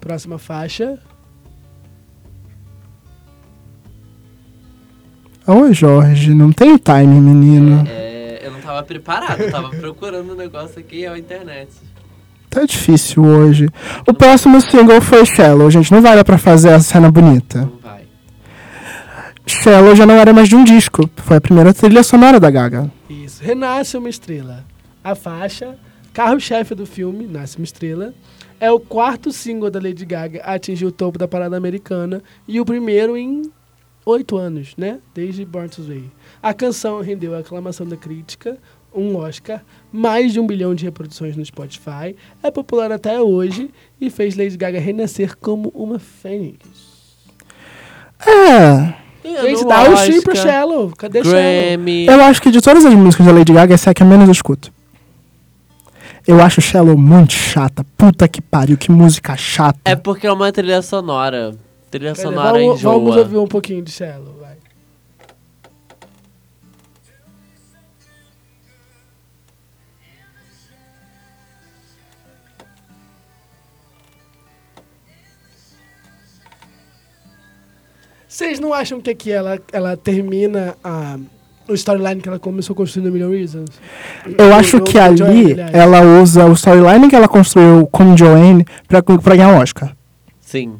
[0.00, 0.98] Próxima faixa.
[5.46, 7.84] Ô, Jorge, não tem time, menino.
[7.88, 11.70] é, eu não tava preparado, eu tava procurando um negócio aqui na internet.
[12.50, 13.68] Tá difícil hoje.
[14.06, 15.70] O próximo single foi Shallow.
[15.70, 17.60] Gente, não vai dar pra fazer a cena bonita.
[17.60, 18.02] Não vai.
[19.46, 21.08] Shallow já não era mais de um disco.
[21.16, 22.90] Foi a primeira trilha sonora da Gaga.
[23.08, 23.42] Isso.
[23.42, 24.64] Renasce uma estrela.
[25.04, 25.76] A faixa,
[26.18, 28.12] carro-chefe do filme, Nasce uma Estrela,
[28.58, 32.60] é o quarto single da Lady Gaga a atingir o topo da parada americana e
[32.60, 33.42] o primeiro em
[34.04, 34.98] oito anos, né?
[35.14, 36.10] Desde Born to Way.
[36.42, 38.58] A canção rendeu a aclamação da crítica,
[38.92, 39.62] um Oscar,
[39.92, 44.56] mais de um bilhão de reproduções no Spotify, é popular até hoje e fez Lady
[44.56, 46.66] Gaga renascer como uma fênix.
[48.26, 48.92] É.
[49.22, 50.90] Gente, dá o stream pro Shallow.
[50.96, 51.38] Cadê Shallow?
[51.40, 52.06] Grammy.
[52.06, 54.06] Eu acho que de todas as músicas da Lady Gaga, essa é a que eu
[54.08, 54.76] menos escuto.
[56.28, 57.82] Eu acho Shallow muito chata.
[57.96, 59.80] Puta que pariu, que música chata.
[59.82, 61.56] É porque é uma trilha sonora.
[61.90, 62.92] Trilha Pera, sonora vamos, enjoa.
[62.92, 64.58] vamos ouvir um pouquinho de Shallow, vai.
[78.28, 81.18] Vocês não acham que aqui ela, ela termina a,
[81.68, 83.68] o storyline que ela começou construindo no Million Reasons?
[84.36, 88.16] Eu acho no- que no ali Joanne, ela usa o storyline que ela construiu com
[88.16, 89.92] Joanne pra, pra ganhar um Oscar.
[90.40, 90.74] Sim.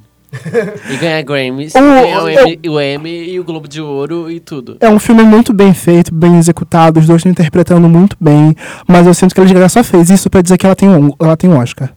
[0.90, 4.30] E ganhar Grammys, O- ganhar o, o- Emmy, o Emmy e o Globo de Ouro
[4.30, 4.76] e tudo.
[4.80, 8.54] É um filme muito bem feito, bem executado, os dois estão interpretando muito bem,
[8.86, 10.88] mas eu sinto que a Lady Gaga só fez isso pra dizer que ela tem
[10.88, 11.90] um, ela tem um Oscar.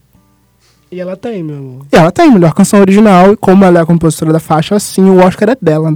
[0.90, 1.86] E ela tem, meu amor.
[1.92, 5.10] E ela tem melhor canção original, e como ela é a compositora da faixa, sim,
[5.10, 5.94] o Oscar é dela.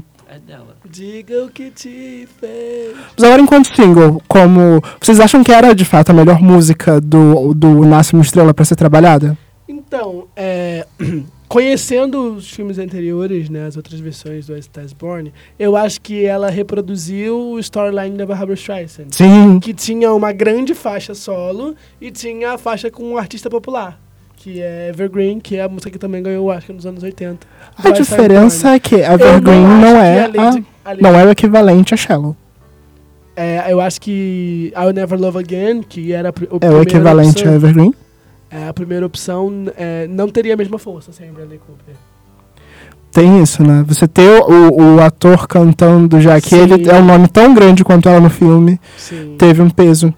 [0.95, 2.95] Diga o que te fez.
[3.17, 4.81] Mas agora, enquanto single, como.
[4.97, 8.63] Vocês acham que era de fato a melhor música do, do Nasce uma Estrela pra
[8.63, 9.37] ser trabalhada?
[9.67, 10.87] Então, é,
[11.49, 16.23] conhecendo os filmes anteriores, né, as outras versões do A Star Born, eu acho que
[16.23, 19.07] ela reproduziu o storyline da Barbara Streisand.
[19.11, 19.59] Sim.
[19.59, 23.99] Que tinha uma grande faixa solo e tinha a faixa com um artista popular,
[24.37, 27.45] que é Evergreen, que é a música que também ganhou o Oscar nos anos 80.
[27.83, 31.25] A diferença é que Evergreen não que é, a Lady- a a, Lady- não é
[31.25, 32.35] o equivalente a Shallow.
[33.35, 37.51] é, eu acho que I'll Never Love Again, que era o É o equivalente opção-
[37.51, 37.93] a Evergreen.
[38.49, 41.95] É, a primeira opção é, não teria a mesma força sem Bradley Cooper.
[43.11, 43.83] Tem isso, né?
[43.87, 46.57] Você ter o, o ator cantando, já que Sim.
[46.59, 49.35] ele é um nome tão grande quanto ela no filme, Sim.
[49.37, 50.13] teve um peso.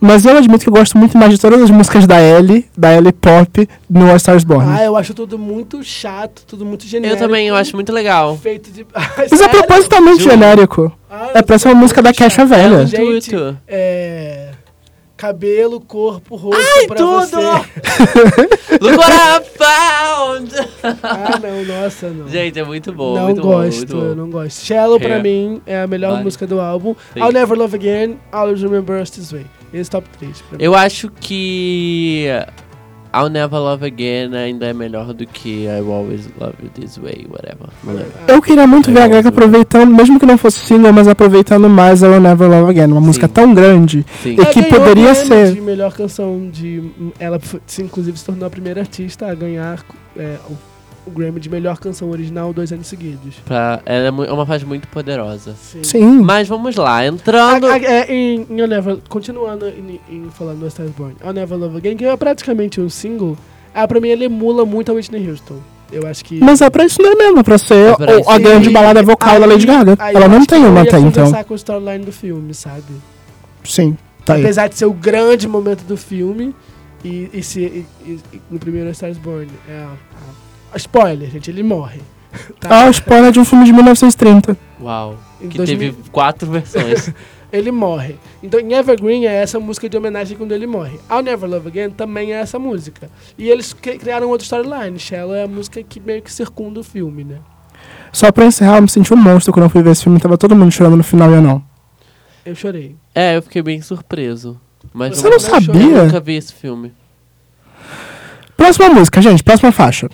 [0.00, 2.94] Mas eu admito que eu gosto muito mais de todas as músicas da Ellie, da
[2.94, 4.64] Ellie Pop, no A Star is Born.
[4.70, 7.20] Ah, eu acho tudo muito chato, tudo muito genérico.
[7.20, 8.36] Eu também, eu acho muito legal.
[8.36, 8.86] Feito de.
[9.18, 10.30] Mas é propositalmente Juro.
[10.30, 10.92] genérico.
[11.10, 12.86] Ah, É pra ser uma música da Caixa Velha.
[12.86, 13.58] Gente, Tudo.
[13.66, 14.50] é.
[15.16, 17.16] cabelo, corpo, rosto pra tudo!
[17.26, 17.36] você.
[18.80, 20.50] Look what I found!
[21.02, 22.28] Ah, não, nossa, não.
[22.28, 23.14] Gente, é muito bom.
[23.16, 24.02] não muito bom, gosto, bom.
[24.04, 24.64] eu não gosto.
[24.64, 25.22] Shallow pra É.
[25.22, 26.24] mim é a melhor Vale.
[26.24, 26.94] música do álbum.
[27.14, 27.20] Sim.
[27.20, 29.46] I'll Never Love Again, Always Remember Us This Way.
[29.72, 30.40] Esse top 3.
[30.42, 30.64] Pra mim.
[30.64, 32.26] Eu acho que
[33.14, 36.98] I'll Never Love Again ainda é melhor do que I Will Always Love You This
[36.98, 37.68] Way, whatever.
[38.26, 42.02] Eu queria muito ver a Gaga aproveitando, mesmo que não fosse single, mas aproveitando mais
[42.02, 42.92] a Will Never Love Again.
[42.92, 44.04] Uma música tão grande.
[44.22, 44.36] Sim.
[44.36, 46.90] E Ela que poderia ser- de melhor canção de.
[47.18, 49.82] Ela, se, inclusive, se tornou a primeira artista a ganhar
[50.16, 50.52] é, o,
[51.08, 53.36] o Grammy de melhor canção original dois anos seguidos.
[53.44, 55.54] Pra, ela é é uma fase muito poderosa.
[55.60, 55.82] Sim.
[55.82, 56.20] Sim.
[56.22, 57.66] Mas vamos lá, entrando.
[57.66, 61.32] A- a- é, em, em Never, continuando em, em falando do A Star Born, I'll
[61.32, 63.36] Never Love Again, que é praticamente um single,
[63.74, 65.58] ah, pra mim ele emula muito a Whitney Houston.
[65.90, 66.38] Eu acho que.
[66.38, 69.02] Mas é pra isso não é mesmo, pra ser É pra o- a grande balada
[69.02, 69.96] vocal da aí- Lady Gaga.
[69.98, 71.32] aí Ela não tem uma até então.
[71.44, 72.82] com o storyline do filme, sabe?
[73.64, 74.42] Sim, tá aí.
[74.42, 76.54] Apesar de ser o grande momento do filme,
[77.02, 78.20] e, e se e- e-
[78.50, 82.00] no primeiro A Star is Born, é a, a- spoiler, gente, ele morre.
[82.60, 82.68] Tá?
[82.84, 84.56] Ah, o spoiler de um filme de 1930.
[84.80, 85.16] Uau.
[85.40, 87.10] Em Que 2000 teve quatro versões.
[87.50, 88.16] Ele morre.
[88.42, 91.00] Então, em Evergreen é essa música de homenagem quando ele morre.
[91.10, 93.10] I'll Never Love Again também é essa música.
[93.38, 94.98] E eles cri- criaram outra storyline.
[94.98, 97.38] Shallow é a música que meio que circunda o filme, né?
[98.12, 100.20] Só pra encerrar, eu me senti um monstro quando eu fui ver esse filme.
[100.20, 101.64] Tava todo mundo chorando no final e eu não.
[102.44, 102.96] Eu chorei.
[103.14, 104.60] é, eu fiquei bem surpreso.
[104.92, 105.56] Mas Você não não chorou?
[105.58, 106.04] Eu sabia?
[106.04, 106.92] nunca vi esse filme.
[108.58, 109.42] Próxima música, gente.
[109.42, 110.10] Próxima faixa.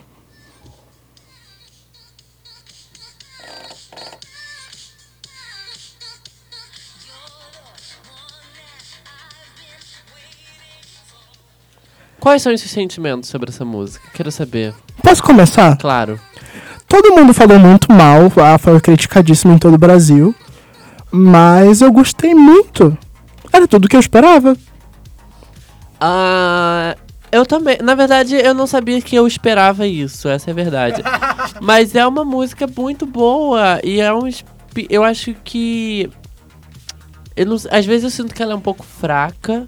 [12.25, 14.09] Quais são os seus sentimentos sobre essa música?
[14.15, 14.73] Quero saber.
[15.03, 15.77] Posso começar?
[15.77, 16.19] Claro.
[16.89, 20.35] Todo mundo falou muito mal, ah, foi criticadíssimo em todo o Brasil.
[21.13, 22.97] Mas eu gostei muito.
[23.53, 24.57] Era tudo que eu esperava.
[26.01, 26.97] Ah,
[27.31, 27.77] eu também.
[27.83, 30.27] Na verdade, eu não sabia que eu esperava isso.
[30.27, 31.03] Essa é a verdade.
[31.61, 34.27] Mas é uma música muito boa e é um.
[34.89, 36.11] Eu acho que.
[37.37, 39.67] Eu não, às vezes eu sinto que ela é um pouco fraca,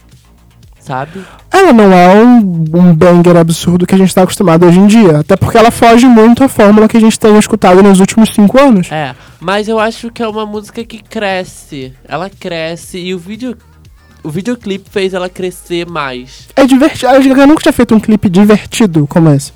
[0.86, 1.24] sabe?
[1.50, 2.38] Ela não é um,
[2.74, 5.18] um banger absurdo que a gente tá acostumado hoje em dia.
[5.20, 8.58] Até porque ela foge muito à fórmula que a gente tem escutado nos últimos cinco
[8.60, 8.90] anos.
[8.92, 11.92] É, mas eu acho que é uma música que cresce.
[12.06, 13.56] Ela cresce e o vídeo.
[14.22, 16.48] O videoclipe fez ela crescer mais.
[16.56, 17.08] É divertido.
[17.08, 19.52] A Gaga nunca tinha feito um clipe divertido como esse.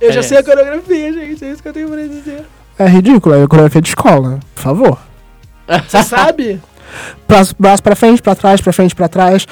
[0.00, 0.22] Eu já É.
[0.22, 1.44] sei a coreografia, gente.
[1.44, 2.44] É isso que eu tenho pra dizer.
[2.78, 4.38] É ridículo, é coreografia de escola.
[4.54, 4.98] Por favor.
[5.88, 6.60] Você sabe?
[7.28, 9.46] Braço, braço pra frente, pra trás, pra frente, pra trás.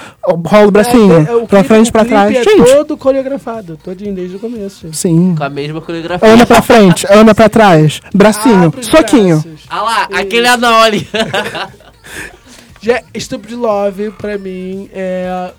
[0.47, 1.13] Rola o bracinho.
[1.15, 2.37] É, é, o pra clipe- frente, o pra trás.
[2.37, 3.77] é Gente, todo coreografado.
[3.83, 4.87] Todinho desde o começo.
[4.87, 4.97] gente.
[4.97, 5.35] sim.
[5.37, 6.29] Com a mesma coreografia.
[6.29, 8.01] Anda pra frente, anda pra trás.
[8.15, 9.41] Bracinho, os soquinho.
[9.41, 9.61] braços.
[9.69, 10.21] Ah lá, Isso.
[10.21, 11.09] aquele anão ali.
[12.81, 15.53] Já, Stupid Love, pra mim, é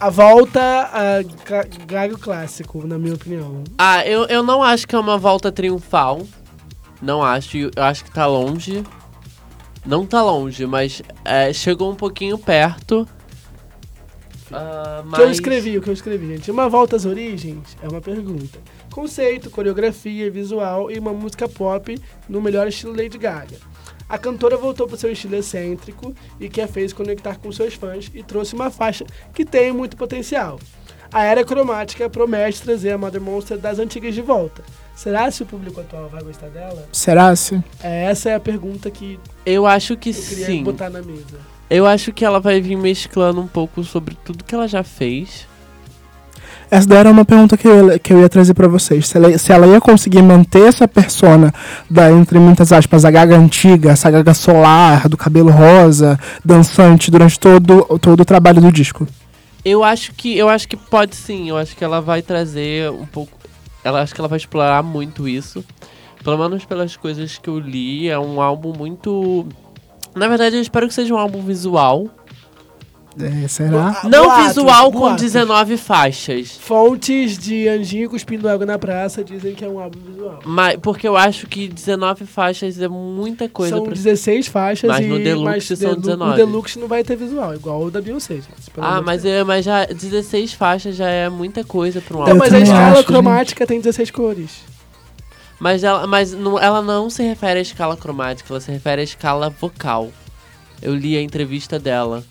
[0.00, 3.62] a- volta a Ga- Gaga clássico, na minha opinião.
[3.78, 6.22] Ah, eu, eu não acho que é uma volta triunfal.
[7.02, 7.56] Não acho.
[7.58, 8.82] Eu acho que tá longe.
[9.86, 13.08] Não tá longe, mas é, chegou um pouquinho perto.
[14.52, 15.18] Ah, O mas...
[15.20, 16.50] que eu escrevi, o que eu escrevi, gente.
[16.50, 18.58] Uma volta às origens é uma pergunta.
[18.92, 21.96] Conceito, coreografia, visual e uma música pop
[22.28, 23.58] no melhor estilo Lady Gaga.
[24.08, 28.10] A cantora voltou para seu estilo excêntrico e que a fez conectar com seus fãs
[28.14, 29.04] e trouxe uma faixa
[29.34, 30.60] que tem muito potencial.
[31.12, 34.62] A era cromática promete trazer a Mother Monster das antigas de volta.
[34.94, 36.88] Será se o público atual vai gostar dela?
[36.90, 37.62] Será se?
[37.82, 40.64] É, essa é a pergunta que Eu acho que eu queria sim.
[40.64, 41.38] botar na mesa.
[41.68, 45.46] Eu acho que ela vai vir mesclando um pouco sobre tudo que ela já fez.
[46.70, 49.06] Essa daí era uma pergunta que eu, que eu ia trazer pra vocês.
[49.06, 51.52] Se ela, se ela ia conseguir manter essa persona
[51.88, 57.38] da, entre muitas aspas, a gaga antiga, essa gaga solar, do cabelo rosa, dançante, durante
[57.38, 59.06] todo, todo o trabalho do disco.
[59.68, 61.48] Eu acho que eu acho que pode sim.
[61.48, 63.36] Eu acho que ela vai trazer um pouco.
[63.82, 65.64] Ela acho que ela vai explorar muito isso.
[66.22, 69.44] Pelo menos pelas coisas que eu li, é um álbum muito.
[70.14, 72.08] Na verdade, eu espero que seja um álbum visual.
[73.18, 74.02] É, será?
[74.04, 75.22] Não boatos, visual com boatos.
[75.22, 76.50] 19 faixas.
[76.60, 80.40] Fontes de Anjinho cuspindo água na praça dizem que é um álbum visual.
[80.44, 83.94] Mas, porque eu acho que 19 faixas é muita coisa são pra.
[83.94, 86.32] 16 faixas Mas e no Deluxe mas são Delu- 19.
[86.32, 88.34] O Deluxe não vai ter visual, igual o da Beyoncé.
[88.34, 92.34] gente, Ah, mas, é, mas já 16 faixas já é muita coisa pra um Então,
[92.34, 92.44] álbum.
[92.44, 94.50] mas a escala acho, cromática tem 16 cores.
[95.58, 99.04] Mas, ela, mas não, ela não se refere à escala cromática, ela se refere à
[99.04, 100.10] escala vocal.
[100.82, 102.22] Eu li a entrevista dela.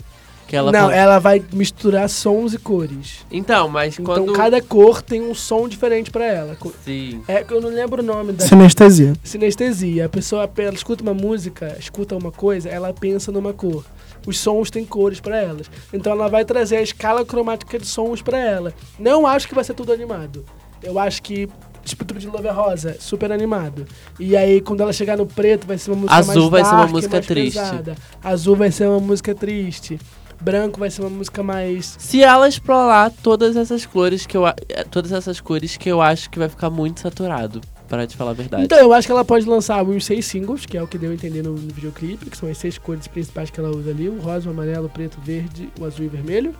[0.47, 3.26] Que ela não, ela vai misturar sons e cores.
[3.31, 4.34] Então, mas Então quando.
[4.34, 6.55] cada cor tem um som diferente pra ela.
[6.55, 7.23] Co- Sim.
[7.27, 9.13] É que eu não lembro o nome da Sinestesia.
[9.23, 10.05] sinestesia.
[10.05, 13.84] A pessoa ela escuta uma música, escuta uma coisa, ela pensa numa cor.
[14.27, 15.69] Os sons têm cores pra elas.
[15.91, 18.73] Então ela vai trazer a escala cromática de sons pra ela.
[18.99, 20.45] Não acho que vai ser tudo animado.
[20.84, 21.49] Eu acho que
[21.84, 23.85] tipo Tudo de Love é Rosa, super animado.
[24.19, 26.72] E aí quando ela chegar no preto vai ser uma música Azul mais vai ser
[26.72, 27.59] uma dark, música mais triste.
[27.59, 27.95] pesada.
[28.23, 29.99] Azul vai ser uma música triste.
[30.41, 34.55] Branco vai ser uma música mais Se ela explorar todas essas cores que eu a-
[34.69, 38.31] eh, todas essas cores que eu acho que vai ficar muito saturado, para te falar
[38.31, 38.63] a verdade.
[38.65, 41.11] Então, eu acho que ela pode lançar uns seis singles, que é o que deu
[41.11, 44.09] a entender no, no videoclipe, que são as seis cores principais que ela usa ali:
[44.09, 46.55] o rosa, o amarelo, o preto, o verde, o azul e o vermelho.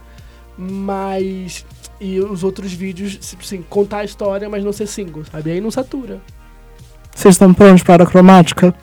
[0.58, 1.66] Mas.
[2.00, 5.52] E os outros vídeos, tipo assim, contar a história, mas não ser single, sabe?
[5.52, 6.20] Aí não satura.
[7.14, 8.76] Vocês estão prontos para a cromática?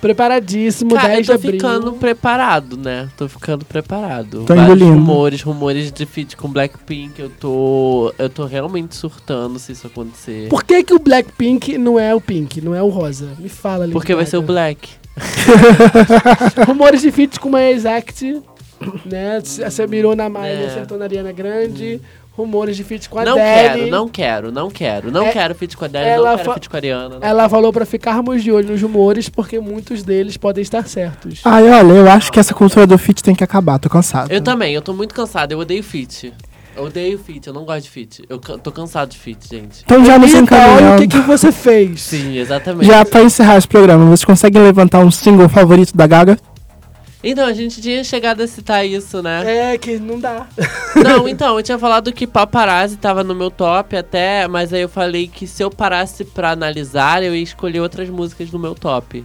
[0.00, 1.52] Preparadíssimo, Cara, 10 eu de tô abril.
[1.52, 3.08] ficando preparado, né?
[3.16, 4.44] Tô ficando preparado.
[4.46, 4.92] Tô Vários engolindo.
[4.94, 7.20] rumores, rumores de feat com Blackpink.
[7.20, 8.14] Eu tô.
[8.18, 10.48] Eu tô realmente surtando se isso acontecer.
[10.48, 13.28] Por que, que o Blackpink não é o Pink, não é o rosa?
[13.38, 13.92] Me fala ali.
[13.92, 14.88] Porque vai ser o Black.
[16.66, 18.40] Rumores de feat com uma Exact,
[19.04, 19.40] né?
[19.42, 20.66] Você mirou na Miley, É.
[20.66, 22.00] acertou na Ariana Grande.
[22.40, 23.46] Rumores de feat com a Não Adele.
[23.80, 25.10] quero, não quero, não quero.
[25.10, 27.18] Não É- quero feat com a Adele, ela não quero fa- feat com a Ariana.
[27.18, 31.40] não- Ela falou pra ficarmos de olho nos rumores, porque muitos deles podem estar certos.
[31.44, 34.30] Ai, olha, eu acho que essa cultura do fit tem que acabar, tô cansado.
[34.32, 36.32] Eu também, eu tô muito cansado, eu odeio feat.
[36.76, 38.22] Eu odeio feat, eu não gosto de feat.
[38.28, 39.82] Eu ca- tô cansado de feat, gente.
[39.84, 41.02] Então já nos Anitta, olha o encaminhando.
[41.02, 42.00] que, que você fez.
[42.00, 42.86] Sim, exatamente.
[42.86, 46.38] Já pra encerrar esse programa, vocês conseguem levantar um single favorito da Gaga?
[47.22, 49.72] Então, a gente tinha chegado a citar isso, né?
[49.72, 50.46] É, que não dá.
[50.96, 54.88] Não, então, eu tinha falado que Paparazzi tava no meu top até, mas aí eu
[54.88, 59.24] falei que se eu parasse pra analisar, eu ia escolher outras músicas no meu top.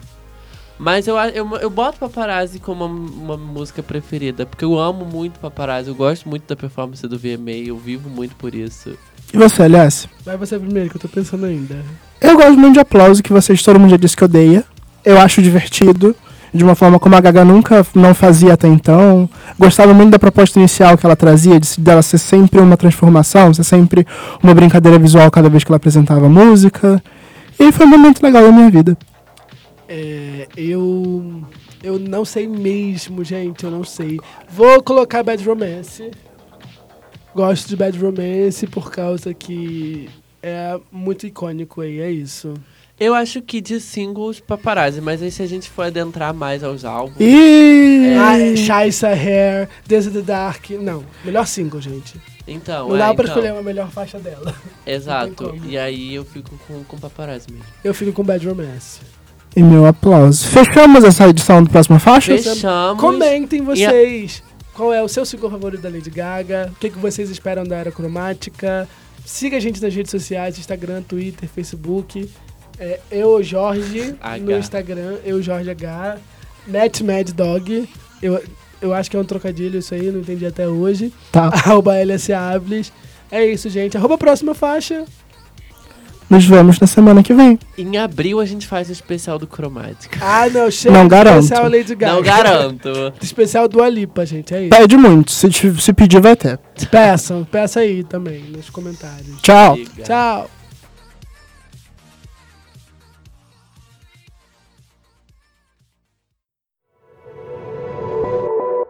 [0.78, 5.40] Mas eu, eu, eu boto Paparazzi como uma, uma música preferida, porque eu amo muito
[5.40, 8.98] Paparazzi, eu gosto muito da performance do VMA, eu vivo muito por isso.
[9.34, 10.08] E você, aliás?
[10.24, 11.82] Vai você primeiro, que eu tô pensando ainda.
[12.22, 14.66] Eu gosto muito de aplauso, que vocês, todo mundo já disse que odeia.
[15.04, 16.16] Eu acho divertido,
[16.56, 19.30] de uma forma como a Gaga nunca não fazia até então.
[19.60, 23.64] Gostava muito da proposta inicial que ela trazia, de dela ser sempre uma transformação, ser
[23.64, 24.08] sempre
[24.42, 27.04] uma brincadeira visual cada vez que ela apresentava música.
[27.60, 28.98] E foi um momento legal da minha vida.
[29.88, 31.44] É, eu.
[31.84, 34.20] Eu não sei mesmo, gente, eu não sei.
[34.50, 36.10] Vou colocar Bad Romance.
[37.36, 40.10] Gosto de Bad Romance por causa que
[40.42, 42.56] é muito icônico aí, é isso.
[42.98, 46.86] Eu acho que de singles Paparazzi, mas aí se a gente for adentrar mais aos
[46.86, 47.18] álbuns...
[47.20, 48.16] E.
[48.18, 50.70] Ah, Shaisa Hair, Desert the Dark.
[50.72, 52.20] Não, melhor single, gente.
[52.48, 54.56] Então, Não é, dá pra então, escolher uma melhor faixa dela.
[54.88, 57.66] Exato, e aí eu fico com, com Paparazzi mesmo.
[57.84, 59.02] Eu fico com Bad Romance.
[59.56, 60.48] E meu aplauso.
[60.48, 62.38] Fechamos essa edição do Próxima Faixa?
[62.38, 63.02] Fechamos.
[63.02, 64.44] Comentem vocês
[64.74, 67.78] qual é o seu single favorito da Lady Gaga, o que, que vocês esperam da
[67.78, 68.88] Era Cromática.
[69.26, 72.30] Siga a gente nas redes sociais, Instagram, Twitter, Facebook.
[72.80, 74.38] É, eu, Jorge, H.
[74.44, 76.18] no Instagram, eu, Jorge H.
[76.68, 77.88] Net Mad Dog.
[78.22, 78.44] Eu,
[78.82, 81.14] eu acho que é um trocadilho isso aí, não entendi até hoje.
[81.32, 81.48] Tá.
[81.54, 82.92] Arroba LS Ables.
[83.32, 83.98] É isso, gente.
[83.98, 85.06] Arroba a próxima faixa.
[86.28, 87.60] Nos vemos na semana que vem.
[87.78, 90.18] Em abril a gente faz o especial do Cromática.
[90.20, 91.44] Ah, não, chega Não garanto.
[91.44, 92.14] especial Lady Gaga.
[92.14, 93.14] Não garanto.
[93.22, 94.70] Especial do Alipa, gente, é isso.
[94.70, 95.32] Pede muito.
[95.32, 96.58] Se, se pedir, vai ter.
[96.90, 99.40] Peçam, peça aí também nos comentários.
[99.44, 99.76] Tchau.
[99.76, 100.04] Liga.
[100.04, 100.50] Tchau.